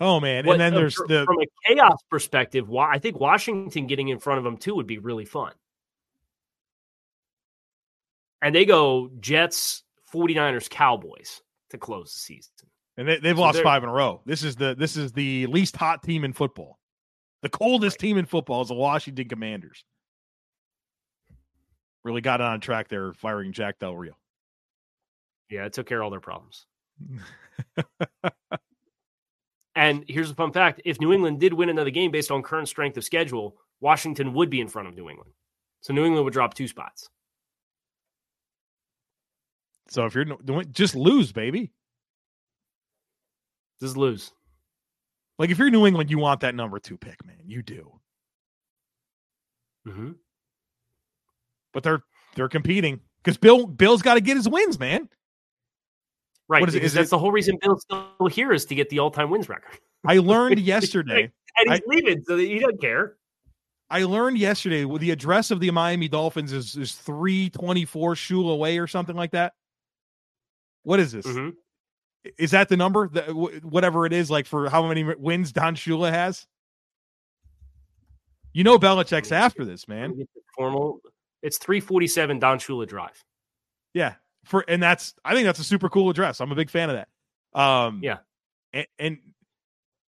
Oh 0.00 0.18
man, 0.20 0.44
What- 0.46 0.54
and 0.54 0.60
then 0.60 0.74
uh, 0.74 0.78
there's 0.80 0.96
the 0.96 1.24
from 1.24 1.38
a 1.40 1.46
chaos 1.66 1.98
perspective. 2.10 2.72
I 2.74 2.98
think 2.98 3.18
Washington 3.20 3.86
getting 3.86 4.08
in 4.08 4.18
front 4.18 4.38
of 4.38 4.44
them 4.44 4.56
too 4.56 4.74
would 4.74 4.86
be 4.86 4.98
really 4.98 5.24
fun. 5.24 5.52
And 8.42 8.54
they 8.54 8.64
go 8.64 9.10
Jets, 9.20 9.82
49ers, 10.12 10.68
Cowboys 10.68 11.40
to 11.70 11.78
close 11.78 12.12
the 12.12 12.18
season. 12.18 12.52
and 12.96 13.08
they, 13.08 13.18
they've 13.18 13.36
so 13.36 13.42
lost 13.42 13.62
five 13.62 13.82
in 13.82 13.88
a 13.88 13.92
row. 13.92 14.20
This 14.26 14.42
is 14.42 14.56
the 14.56 14.74
this 14.74 14.96
is 14.96 15.12
the 15.12 15.46
least 15.46 15.76
hot 15.76 16.02
team 16.02 16.24
in 16.24 16.32
football. 16.32 16.78
The 17.42 17.48
coldest 17.48 17.98
team 17.98 18.16
in 18.18 18.26
football 18.26 18.62
is 18.62 18.68
the 18.68 18.74
Washington 18.74 19.28
Commanders. 19.28 19.84
Really 22.04 22.20
got 22.20 22.40
on 22.40 22.60
track 22.60 22.88
there, 22.88 23.12
firing 23.14 23.52
Jack 23.52 23.78
Del 23.78 23.96
Rio. 23.96 24.12
Yeah, 25.50 25.64
it 25.64 25.72
took 25.72 25.86
care 25.86 26.00
of 26.00 26.04
all 26.04 26.10
their 26.10 26.20
problems. 26.20 26.66
And 29.76 30.04
here's 30.06 30.30
a 30.30 30.34
fun 30.34 30.52
fact: 30.52 30.80
if 30.84 31.00
New 31.00 31.12
England 31.12 31.40
did 31.40 31.52
win 31.52 31.68
another 31.68 31.90
game 31.90 32.10
based 32.10 32.30
on 32.30 32.42
current 32.42 32.68
strength 32.68 32.96
of 32.96 33.04
schedule, 33.04 33.56
Washington 33.80 34.32
would 34.34 34.50
be 34.50 34.60
in 34.60 34.68
front 34.68 34.88
of 34.88 34.94
New 34.94 35.08
England. 35.08 35.32
So 35.80 35.92
New 35.92 36.04
England 36.04 36.24
would 36.24 36.32
drop 36.32 36.54
two 36.54 36.68
spots. 36.68 37.08
So 39.88 40.06
if 40.06 40.14
you're 40.14 40.24
no- 40.24 40.62
just 40.64 40.94
lose, 40.94 41.32
baby. 41.32 41.72
Just 43.80 43.96
lose. 43.96 44.32
Like 45.38 45.50
if 45.50 45.58
you're 45.58 45.70
New 45.70 45.86
England, 45.86 46.10
you 46.10 46.18
want 46.18 46.40
that 46.40 46.54
number 46.54 46.78
two 46.78 46.96
pick, 46.96 47.24
man. 47.26 47.36
You 47.46 47.62
do. 47.62 48.00
Mm-hmm. 49.86 50.12
But 51.72 51.82
they're 51.82 52.02
they're 52.36 52.48
competing 52.48 53.00
because 53.22 53.36
Bill 53.36 53.66
Bill's 53.66 54.02
got 54.02 54.14
to 54.14 54.20
get 54.20 54.36
his 54.36 54.48
wins, 54.48 54.78
man. 54.78 55.08
Right. 56.48 56.60
What 56.60 56.68
is 56.68 56.74
Is 56.76 56.92
that's 56.92 57.08
it- 57.08 57.10
the 57.10 57.18
whole 57.18 57.32
reason 57.32 57.58
Bill's 57.60 57.82
still 57.82 58.28
here 58.30 58.52
is 58.52 58.64
to 58.66 58.74
get 58.74 58.88
the 58.90 58.98
all-time 59.00 59.30
wins 59.30 59.48
record. 59.48 59.78
I 60.06 60.18
learned 60.18 60.60
yesterday. 60.60 61.30
And 61.56 61.70
he's 61.70 61.80
I- 61.80 61.82
leaving, 61.86 62.24
so 62.24 62.36
he 62.36 62.58
doesn't 62.58 62.80
care. 62.80 63.14
I 63.88 64.02
learned 64.02 64.38
yesterday 64.38 64.84
well, 64.84 64.98
the 64.98 65.12
address 65.12 65.52
of 65.52 65.60
the 65.60 65.70
Miami 65.70 66.08
Dolphins 66.08 66.52
is 66.52 66.74
is 66.76 66.94
three 66.94 67.48
twenty 67.50 67.84
four 67.84 68.14
Shula 68.14 68.58
Way 68.58 68.78
or 68.78 68.88
something 68.88 69.14
like 69.14 69.30
that. 69.32 69.52
What 70.84 71.00
is 71.00 71.12
this? 71.12 71.26
Mhm. 71.26 71.54
Is 72.38 72.52
that 72.52 72.68
the 72.68 72.76
number? 72.76 73.08
That 73.08 73.34
whatever 73.34 74.06
it 74.06 74.12
is, 74.12 74.30
like 74.30 74.46
for 74.46 74.70
how 74.70 74.86
many 74.86 75.02
wins 75.02 75.52
Don 75.52 75.74
Shula 75.76 76.10
has? 76.10 76.46
You 78.52 78.64
know 78.64 78.78
Belichick's 78.78 79.32
after 79.32 79.64
this, 79.64 79.88
man. 79.88 80.26
Formal. 80.56 81.00
It's 81.42 81.58
347 81.58 82.38
Don 82.38 82.58
Shula 82.58 82.86
Drive. 82.86 83.22
Yeah. 83.92 84.14
For 84.44 84.64
and 84.68 84.82
that's 84.82 85.14
I 85.24 85.34
think 85.34 85.46
that's 85.46 85.58
a 85.58 85.64
super 85.64 85.88
cool 85.88 86.08
address. 86.10 86.40
I'm 86.40 86.52
a 86.52 86.54
big 86.54 86.70
fan 86.70 86.90
of 86.90 86.96
that. 86.96 87.08
Um 87.60 88.00
Yeah. 88.02 88.18
And 88.72 88.86
and, 88.98 89.18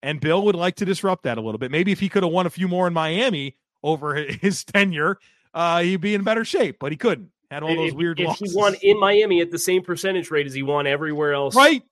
and 0.03 0.21
Bill 0.21 0.43
would 0.45 0.55
like 0.55 0.77
to 0.77 0.85
disrupt 0.85 1.25
that 1.25 1.39
a 1.39 1.41
little 1.41 1.59
bit. 1.59 1.71
Maybe 1.71 1.93
if 1.93 2.01
he 2.01 2.09
could 2.09 2.23
have 2.23 2.33
won 2.33 2.47
a 2.47 2.51
few 2.51 2.69
more 2.69 2.87
in 2.87 2.93
Miami 2.93 3.57
over 3.83 4.15
his 4.41 4.65
tenure, 4.65 5.19
uh 5.53 5.81
he'd 5.83 6.01
be 6.01 6.15
in 6.15 6.23
better 6.23 6.45
shape, 6.45 6.77
but 6.79 6.93
he 6.93 6.97
couldn't. 6.97 7.31
Had 7.51 7.63
all 7.63 7.75
those 7.75 7.91
if, 7.91 7.95
weird 7.95 8.21
if 8.21 8.29
losses. 8.29 8.53
he 8.53 8.59
won 8.59 8.75
in 8.83 8.99
Miami 8.99 9.41
at 9.41 9.51
the 9.51 9.59
same 9.59 9.83
percentage 9.83 10.31
rate 10.31 10.47
as 10.47 10.55
he 10.55 10.63
won 10.63 10.87
everywhere 10.87 11.33
else 11.33 11.55
right. 11.55 11.83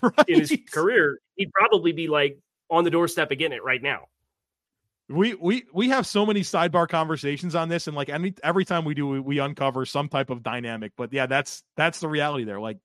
Right. 0.00 0.14
in 0.28 0.40
his 0.40 0.56
career, 0.70 1.20
he'd 1.36 1.52
probably 1.52 1.92
be 1.92 2.08
like 2.08 2.38
on 2.70 2.84
the 2.84 2.90
doorstep 2.90 3.30
again 3.30 3.52
it 3.52 3.62
right 3.62 3.82
now. 3.82 4.06
we 5.08 5.34
we 5.34 5.64
we 5.72 5.88
have 5.88 6.06
so 6.06 6.24
many 6.24 6.40
sidebar 6.40 6.88
conversations 6.88 7.54
on 7.54 7.68
this 7.68 7.86
and 7.86 7.96
like 7.96 8.08
any 8.08 8.34
every 8.42 8.64
time 8.64 8.84
we 8.84 8.94
do 8.94 9.06
we, 9.06 9.20
we 9.20 9.38
uncover 9.38 9.84
some 9.84 10.08
type 10.08 10.30
of 10.30 10.42
dynamic 10.42 10.92
but 10.96 11.12
yeah 11.12 11.26
that's 11.26 11.62
that's 11.76 12.00
the 12.00 12.08
reality 12.08 12.44
there 12.44 12.60
like 12.60 12.78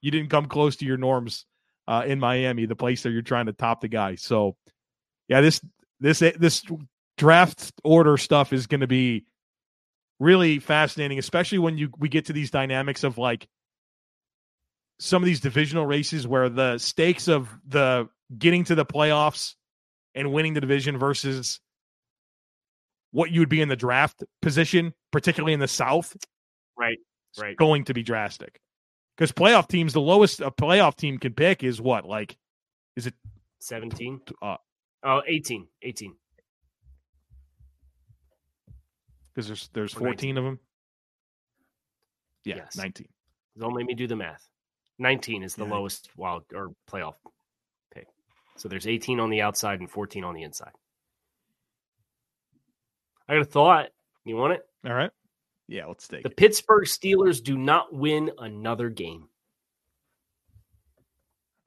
you 0.00 0.10
didn't 0.10 0.30
come 0.30 0.46
close 0.46 0.76
to 0.76 0.84
your 0.86 0.96
norms 0.96 1.44
uh 1.86 2.02
in 2.06 2.18
miami 2.18 2.66
the 2.66 2.74
place 2.74 3.02
that 3.02 3.10
you're 3.10 3.22
trying 3.22 3.46
to 3.46 3.52
top 3.52 3.80
the 3.80 3.88
guy 3.88 4.14
so 4.14 4.56
yeah 5.28 5.40
this 5.40 5.60
this 6.00 6.18
this 6.18 6.64
draft 7.16 7.72
order 7.84 8.16
stuff 8.16 8.52
is 8.52 8.66
going 8.66 8.80
to 8.80 8.86
be 8.86 9.24
really 10.20 10.58
fascinating 10.58 11.18
especially 11.18 11.58
when 11.58 11.78
you 11.78 11.90
we 11.98 12.08
get 12.08 12.26
to 12.26 12.32
these 12.32 12.50
dynamics 12.50 13.04
of 13.04 13.18
like 13.18 13.46
some 14.98 15.22
of 15.22 15.26
these 15.26 15.40
divisional 15.40 15.86
races 15.86 16.26
where 16.26 16.48
the 16.48 16.78
stakes 16.78 17.28
of 17.28 17.48
the 17.66 18.08
getting 18.36 18.64
to 18.64 18.74
the 18.74 18.84
playoffs 18.84 19.54
and 20.14 20.32
winning 20.32 20.54
the 20.54 20.60
division 20.60 20.98
versus 20.98 21.60
what 23.12 23.30
you 23.30 23.40
would 23.40 23.48
be 23.48 23.60
in 23.60 23.68
the 23.68 23.76
draft 23.76 24.22
position, 24.42 24.92
particularly 25.12 25.52
in 25.52 25.60
the 25.60 25.68
South, 25.68 26.16
Right. 26.76 26.98
Right. 27.38 27.56
going 27.56 27.84
to 27.84 27.94
be 27.94 28.02
drastic. 28.02 28.60
Because 29.16 29.32
playoff 29.32 29.68
teams, 29.68 29.92
the 29.92 30.00
lowest 30.00 30.40
a 30.40 30.50
playoff 30.50 30.96
team 30.96 31.18
can 31.18 31.32
pick 31.32 31.62
is 31.62 31.80
what? 31.80 32.04
Like, 32.04 32.36
is 32.96 33.06
it 33.06 33.14
17? 33.60 34.20
uh 34.42 34.56
Oh, 35.04 35.22
18. 35.26 35.68
18. 35.82 36.14
Because 39.38 39.46
there's 39.46 39.68
there's 39.72 39.94
Or 39.94 40.00
19. 40.00 40.34
14 40.34 40.38
of 40.38 40.44
them? 40.44 40.58
Yeah, 42.44 42.56
Yes. 42.56 42.76
19. 42.76 43.06
Don't 43.56 43.72
make 43.76 43.86
me 43.86 43.94
do 43.94 44.08
the 44.08 44.16
math. 44.16 44.48
19 44.98 45.44
is 45.44 45.54
the 45.54 45.64
Yeah. 45.64 45.70
lowest 45.74 46.10
wild 46.16 46.44
or 46.52 46.74
playoff 46.90 47.14
pick. 47.92 48.08
So 48.56 48.68
there's 48.68 48.88
18 48.88 49.20
on 49.20 49.30
the 49.30 49.42
outside 49.42 49.78
and 49.78 49.88
14 49.88 50.24
on 50.24 50.34
the 50.34 50.42
inside. 50.42 50.72
I 53.28 53.34
got 53.34 53.42
a 53.42 53.44
thought. 53.44 53.90
You 54.24 54.34
want 54.36 54.54
it? 54.54 54.68
All 54.84 54.92
right. 54.94 55.12
Yeah, 55.68 55.86
let's 55.86 56.08
take 56.08 56.24
The 56.24 56.30
it. 56.30 56.36
Pittsburgh 56.36 56.86
Steelers 56.86 57.40
do 57.40 57.56
not 57.56 57.92
win 57.94 58.32
another 58.38 58.90
game. 58.90 59.28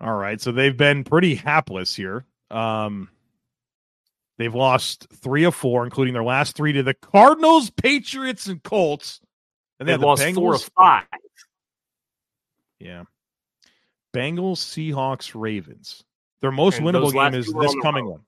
All 0.02 0.14
right. 0.16 0.42
So 0.42 0.52
they've 0.52 0.76
been 0.76 1.06
pretty 1.06 1.36
hapless 1.36 1.96
here. 1.96 2.26
Um 2.50 3.10
they've 4.42 4.54
lost 4.56 5.08
three 5.14 5.44
of 5.44 5.54
four, 5.56 5.84
including 5.86 6.14
their 6.14 6.24
last 6.24 6.56
three 6.56 6.74
to 6.74 6.84
the 6.84 6.94
Cardinals, 6.94 7.70
Patriots, 7.70 8.48
and 8.48 8.62
Colts. 8.64 9.20
And 9.80 9.88
they 9.88 9.94
They've 9.94 9.94
have 9.94 10.02
the 10.02 10.08
lost 10.08 10.24
Bengals, 10.24 10.36
four 10.36 10.56
of 10.56 10.70
five. 10.78 11.04
Yeah. 12.80 13.04
Bengals, 14.14 14.58
Seahawks, 14.58 15.40
Ravens. 15.40 16.04
Their 16.42 16.52
most 16.52 16.78
And 16.80 16.86
winnable 16.88 17.14
game 17.14 17.34
is 17.40 17.46
this 17.52 17.76
coming 17.82 18.06
one. 18.06 18.22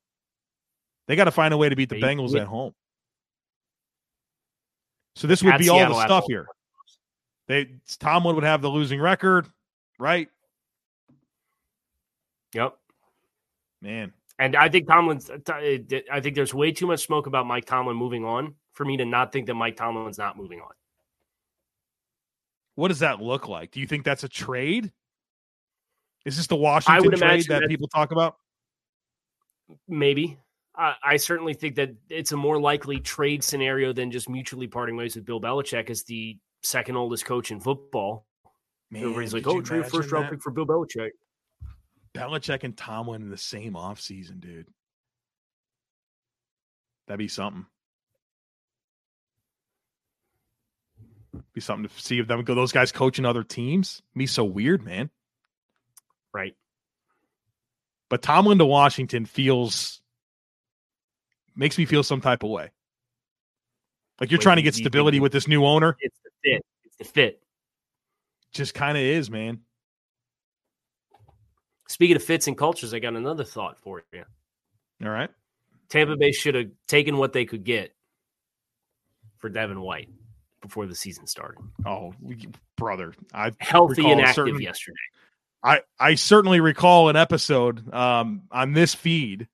They 1.07 1.15
got 1.15 1.25
to 1.25 1.31
find 1.31 1.53
a 1.53 1.57
way 1.57 1.69
to 1.69 1.75
beat 1.75 1.89
the 1.89 1.99
They- 1.99 2.01
Bengals 2.01 2.31
they- 2.33 2.39
at 2.39 2.47
home. 2.47 2.73
So 5.15 5.27
this 5.27 5.43
would 5.43 5.53
At 5.53 5.59
be 5.59 5.69
all 5.69 5.77
the 5.79 6.03
stuff 6.05 6.25
here. 6.27 6.47
They 7.47 7.75
Tomlin 7.99 8.35
would 8.35 8.43
have 8.43 8.61
the 8.61 8.69
losing 8.69 8.99
record, 8.99 9.47
right? 9.99 10.29
Yep. 12.53 12.77
Man, 13.81 14.13
And 14.39 14.55
I 14.55 14.67
think 14.69 14.87
Tomlin's. 14.87 15.29
Uh, 15.29 15.37
uh, 15.47 15.97
I 16.11 16.19
think 16.19 16.35
there's 16.35 16.53
way 16.53 16.71
too 16.71 16.87
much 16.87 17.05
smoke 17.05 17.27
about 17.27 17.45
Mike 17.45 17.65
Tomlin 17.65 17.95
moving 17.95 18.25
on 18.25 18.55
for 18.73 18.83
me 18.85 18.97
to 18.97 19.05
not 19.05 19.31
think 19.31 19.47
that 19.47 19.53
Mike 19.53 19.77
Tomlin's 19.77 20.17
not 20.17 20.37
moving 20.37 20.59
on. 20.59 20.71
what 22.75 22.87
does 22.87 22.99
that 22.99 23.21
look 23.21 23.47
like? 23.47 23.71
Do 23.71 23.79
you 23.79 23.87
think 23.87 24.03
that's 24.03 24.23
a 24.23 24.29
trade? 24.29 24.91
Is 26.25 26.37
this 26.37 26.47
the 26.47 26.55
Washington 26.55 27.11
trade 27.11 27.45
that 27.49 27.61
that- 27.61 27.69
people 27.69 27.87
talk 27.87 28.11
about? 28.11 28.37
Maybe. 29.87 30.37
I, 30.75 30.95
I 31.03 31.17
certainly 31.17 31.53
think 31.53 31.75
that 31.75 31.91
it's 32.09 32.31
a 32.31 32.37
more 32.37 32.59
likely 32.59 32.99
trade 32.99 33.43
scenario 33.43 33.93
than 33.93 34.09
just 34.09 34.27
mutually 34.27 34.67
parting 34.67 34.95
ways 34.95 35.15
with 35.15 35.25
Bill 35.25 35.39
Belichick 35.39 35.89
as 35.91 36.03
the 36.03 36.37
second 36.63 36.95
oldest 36.95 37.25
coach 37.25 37.51
in 37.51 37.59
football. 37.59 38.25
Man, 38.89 39.03
Everybody's 39.03 39.33
like, 39.33 39.45
"Oh, 39.47 39.61
trade 39.61 39.81
a 39.81 39.83
first 39.83 40.11
round 40.11 40.29
pick 40.29 40.41
for 40.41 40.51
Bill 40.51 40.65
Belichick." 40.65 41.11
Belichick 42.13 42.63
and 42.63 42.77
Tomlin 42.77 43.23
in 43.23 43.29
the 43.29 43.37
same 43.37 43.73
offseason, 43.73 44.39
dude. 44.39 44.67
That'd 47.07 47.19
be 47.19 47.27
something. 47.27 47.65
Be 51.53 51.61
something 51.61 51.89
to 51.89 52.01
see 52.01 52.19
if 52.19 52.27
them 52.27 52.43
go 52.43 52.55
those 52.55 52.71
guys 52.71 52.91
coaching 52.91 53.25
other 53.25 53.43
teams. 53.43 54.01
Be 54.15 54.27
so 54.27 54.43
weird, 54.43 54.83
man. 54.83 55.09
Right. 56.33 56.55
But 58.09 58.21
Tomlin 58.21 58.59
to 58.59 58.65
Washington 58.65 59.25
feels 59.25 60.01
makes 61.55 61.77
me 61.77 61.85
feel 61.85 62.03
some 62.03 62.21
type 62.21 62.43
of 62.43 62.49
way. 62.49 62.71
Like 64.19 64.31
you're 64.31 64.37
Wait, 64.37 64.43
trying 64.43 64.55
to 64.57 64.61
get 64.61 64.75
stability 64.75 65.19
with 65.19 65.31
this 65.31 65.47
new 65.47 65.65
owner. 65.65 65.97
It's 65.99 66.17
the 66.23 66.29
fit. 66.43 66.65
It's 66.83 66.95
the 66.97 67.05
fit. 67.05 67.41
Just 68.53 68.73
kind 68.73 68.97
of 68.97 69.03
is, 69.03 69.29
man. 69.29 69.61
Speaking 71.87 72.15
of 72.15 72.23
fits 72.23 72.47
and 72.47 72.57
cultures, 72.57 72.93
I 72.93 72.99
got 72.99 73.15
another 73.15 73.43
thought 73.43 73.77
for 73.79 74.03
you. 74.13 74.23
All 75.03 75.09
right. 75.11 75.29
Tampa 75.89 76.15
Bay 76.15 76.31
should 76.31 76.55
have 76.55 76.67
taken 76.87 77.17
what 77.17 77.33
they 77.33 77.45
could 77.45 77.63
get 77.63 77.93
for 79.39 79.49
Devin 79.49 79.81
White 79.81 80.09
before 80.61 80.87
the 80.87 80.95
season 80.95 81.27
started. 81.27 81.63
Oh, 81.85 82.13
brother. 82.77 83.13
I 83.33 83.51
Healthy 83.59 84.09
and 84.09 84.21
active 84.21 84.35
certain- 84.35 84.61
yesterday. 84.61 84.95
I 85.65 85.81
I 85.97 86.15
certainly 86.15 86.59
recall 86.59 87.07
an 87.09 87.15
episode 87.15 87.93
um, 87.93 88.43
on 88.51 88.73
this 88.73 88.93
feed 88.93 89.47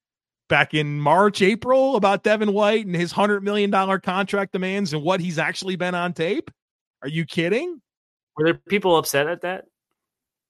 back 0.48 0.74
in 0.74 1.00
March, 1.00 1.42
April 1.44 1.96
about 1.96 2.24
Devin 2.24 2.52
White 2.52 2.88
and 2.88 2.96
his 2.96 3.12
hundred 3.12 3.44
million 3.44 3.70
dollar 3.70 4.00
contract 4.00 4.54
demands 4.54 4.92
and 4.94 5.04
what 5.04 5.20
he's 5.20 5.38
actually 5.38 5.76
been 5.76 5.94
on 5.94 6.13
tape. 6.13 6.50
Are 7.04 7.08
you 7.08 7.26
kidding? 7.26 7.80
Were 8.36 8.46
there 8.46 8.54
people 8.56 8.98
upset 8.98 9.28
at 9.28 9.42
that? 9.42 9.65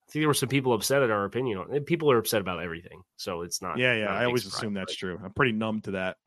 I 0.10 0.12
think 0.12 0.22
there 0.24 0.28
were 0.28 0.34
some 0.34 0.50
people 0.50 0.74
upset 0.74 1.04
at 1.04 1.12
our 1.12 1.24
opinion 1.24 1.60
on. 1.60 1.80
People 1.82 2.12
are 2.12 2.18
upset 2.18 2.42
about 2.42 2.64
everything, 2.64 3.04
so 3.18 3.42
it's 3.42 3.62
not. 3.62 3.78
Yeah, 3.78 3.94
yeah. 3.94 4.06
not 4.06 4.16
I 4.16 4.26
always 4.26 4.44
assume 4.44 4.74
that's 4.74 4.96
true. 4.96 5.20
I'm 5.24 5.34
pretty 5.34 5.52
numb 5.52 5.82
to 5.82 5.92
that. 5.92 6.18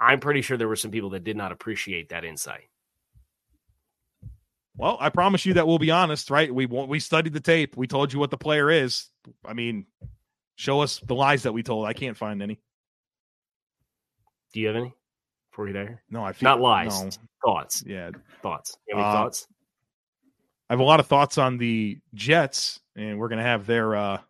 I'm 0.00 0.18
pretty 0.18 0.40
sure 0.40 0.56
there 0.56 0.66
were 0.66 0.76
some 0.76 0.90
people 0.90 1.10
that 1.10 1.24
did 1.24 1.36
not 1.36 1.52
appreciate 1.52 2.08
that 2.08 2.24
insight. 2.24 2.70
Well, 4.78 4.96
I 4.98 5.10
promise 5.10 5.44
you 5.44 5.54
that 5.54 5.66
we'll 5.66 5.78
be 5.78 5.90
honest, 5.90 6.30
right? 6.30 6.52
We 6.52 6.64
we 6.64 7.00
studied 7.00 7.34
the 7.34 7.40
tape. 7.40 7.76
We 7.76 7.86
told 7.86 8.14
you 8.14 8.18
what 8.18 8.30
the 8.30 8.38
player 8.38 8.70
is. 8.70 9.10
I 9.44 9.52
mean, 9.52 9.84
show 10.56 10.80
us 10.80 11.00
the 11.00 11.14
lies 11.14 11.42
that 11.42 11.52
we 11.52 11.62
told. 11.62 11.86
I 11.86 11.92
can't 11.92 12.16
find 12.16 12.42
any. 12.42 12.58
Do 14.54 14.60
you 14.60 14.68
have 14.68 14.76
any 14.76 14.94
before 15.50 15.66
we 15.66 15.72
get 15.72 15.80
out 15.80 15.82
of 15.82 15.88
here? 15.88 16.02
No, 16.08 16.24
I 16.24 16.32
feel 16.32 16.48
Not 16.48 16.60
lies. 16.62 17.04
No. 17.04 17.10
Thoughts. 17.44 17.84
Yeah, 17.86 18.10
Thoughts. 18.40 18.78
You 18.88 18.96
have 18.96 19.04
any 19.04 19.10
Uh, 19.10 19.22
thoughts? 19.22 19.46
I 20.68 20.72
have 20.72 20.80
a 20.80 20.84
lot 20.84 21.00
of 21.00 21.06
thoughts 21.06 21.38
on 21.38 21.58
the 21.58 21.98
Jets, 22.14 22.80
and 22.96 23.18
we're 23.18 23.28
gonna 23.28 23.42
have 23.42 23.66
their 23.66 23.94
uh 23.94 24.20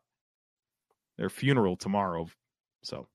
their 1.19 1.31
funeral 1.31 1.77
tomorrow. 1.77 2.29
So 2.83 3.07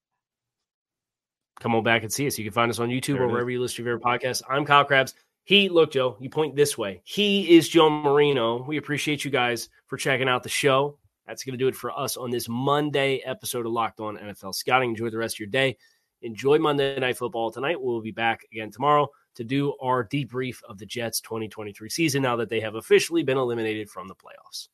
Come 1.60 1.74
on 1.74 1.84
back 1.84 2.04
and 2.04 2.14
see 2.14 2.28
us. 2.28 2.38
You 2.38 2.46
can 2.46 2.54
find 2.54 2.70
us 2.70 2.80
on 2.80 2.90
YouTube 2.90 3.20
or 3.20 3.26
is. 3.26 3.32
wherever 3.32 3.50
you 3.50 3.60
listen 3.60 3.78
to 3.78 3.84
your 3.84 3.98
favorite 3.98 4.22
podcast. 4.22 4.44
I'm 4.48 4.64
Kyle 4.64 4.86
Crabbs. 4.86 5.16
He, 5.44 5.70
look, 5.70 5.92
Joe, 5.92 6.18
you 6.20 6.30
point 6.30 6.56
this 6.56 6.78
way. 6.78 7.02
He 7.04 7.58
is 7.58 7.68
Joe 7.68 7.90
Marino. 7.90 8.64
We 8.64 8.78
appreciate 8.78 9.26
you 9.26 9.32
guys 9.32 9.70
for 9.88 9.98
checking 9.98 10.28
out 10.28 10.44
the 10.44 10.50
show. 10.50 11.00
That's 11.26 11.44
going 11.44 11.54
to 11.54 11.58
do 11.58 11.68
it 11.68 11.76
for 11.76 11.98
us 11.98 12.16
on 12.16 12.30
this 12.30 12.48
Monday 12.48 13.22
episode 13.26 13.66
of 13.66 13.72
Locked 13.72 14.00
On 14.00 14.18
NFL 14.18 14.54
Scouting. 14.54 14.92
Enjoy 14.92 15.10
the 15.10 15.18
rest 15.18 15.36
of 15.36 15.40
your 15.40 15.48
day. 15.48 15.78
Enjoy 16.22 16.60
Monday 16.60 17.00
Night 17.00 17.18
Football 17.18 17.52
tonight. 17.52 17.82
We'll 17.82 18.02
be 18.02 18.12
back 18.12 18.46
again 18.52 18.72
tomorrow 18.72 19.08
to 19.38 19.44
do 19.44 19.76
our 19.82 20.04
debrief 20.04 20.64
of 20.68 20.78
the 20.78 20.86
Jets 20.86 21.22
2023 21.22 21.90
season 21.90 22.24
now 22.24 22.36
that 22.36 22.50
they 22.50 22.60
have 22.60 22.76
officially 22.76 23.24
been 23.24 23.38
eliminated 23.38 23.90
from 23.90 24.08
the 24.08 24.16
playoffs. 24.16 24.68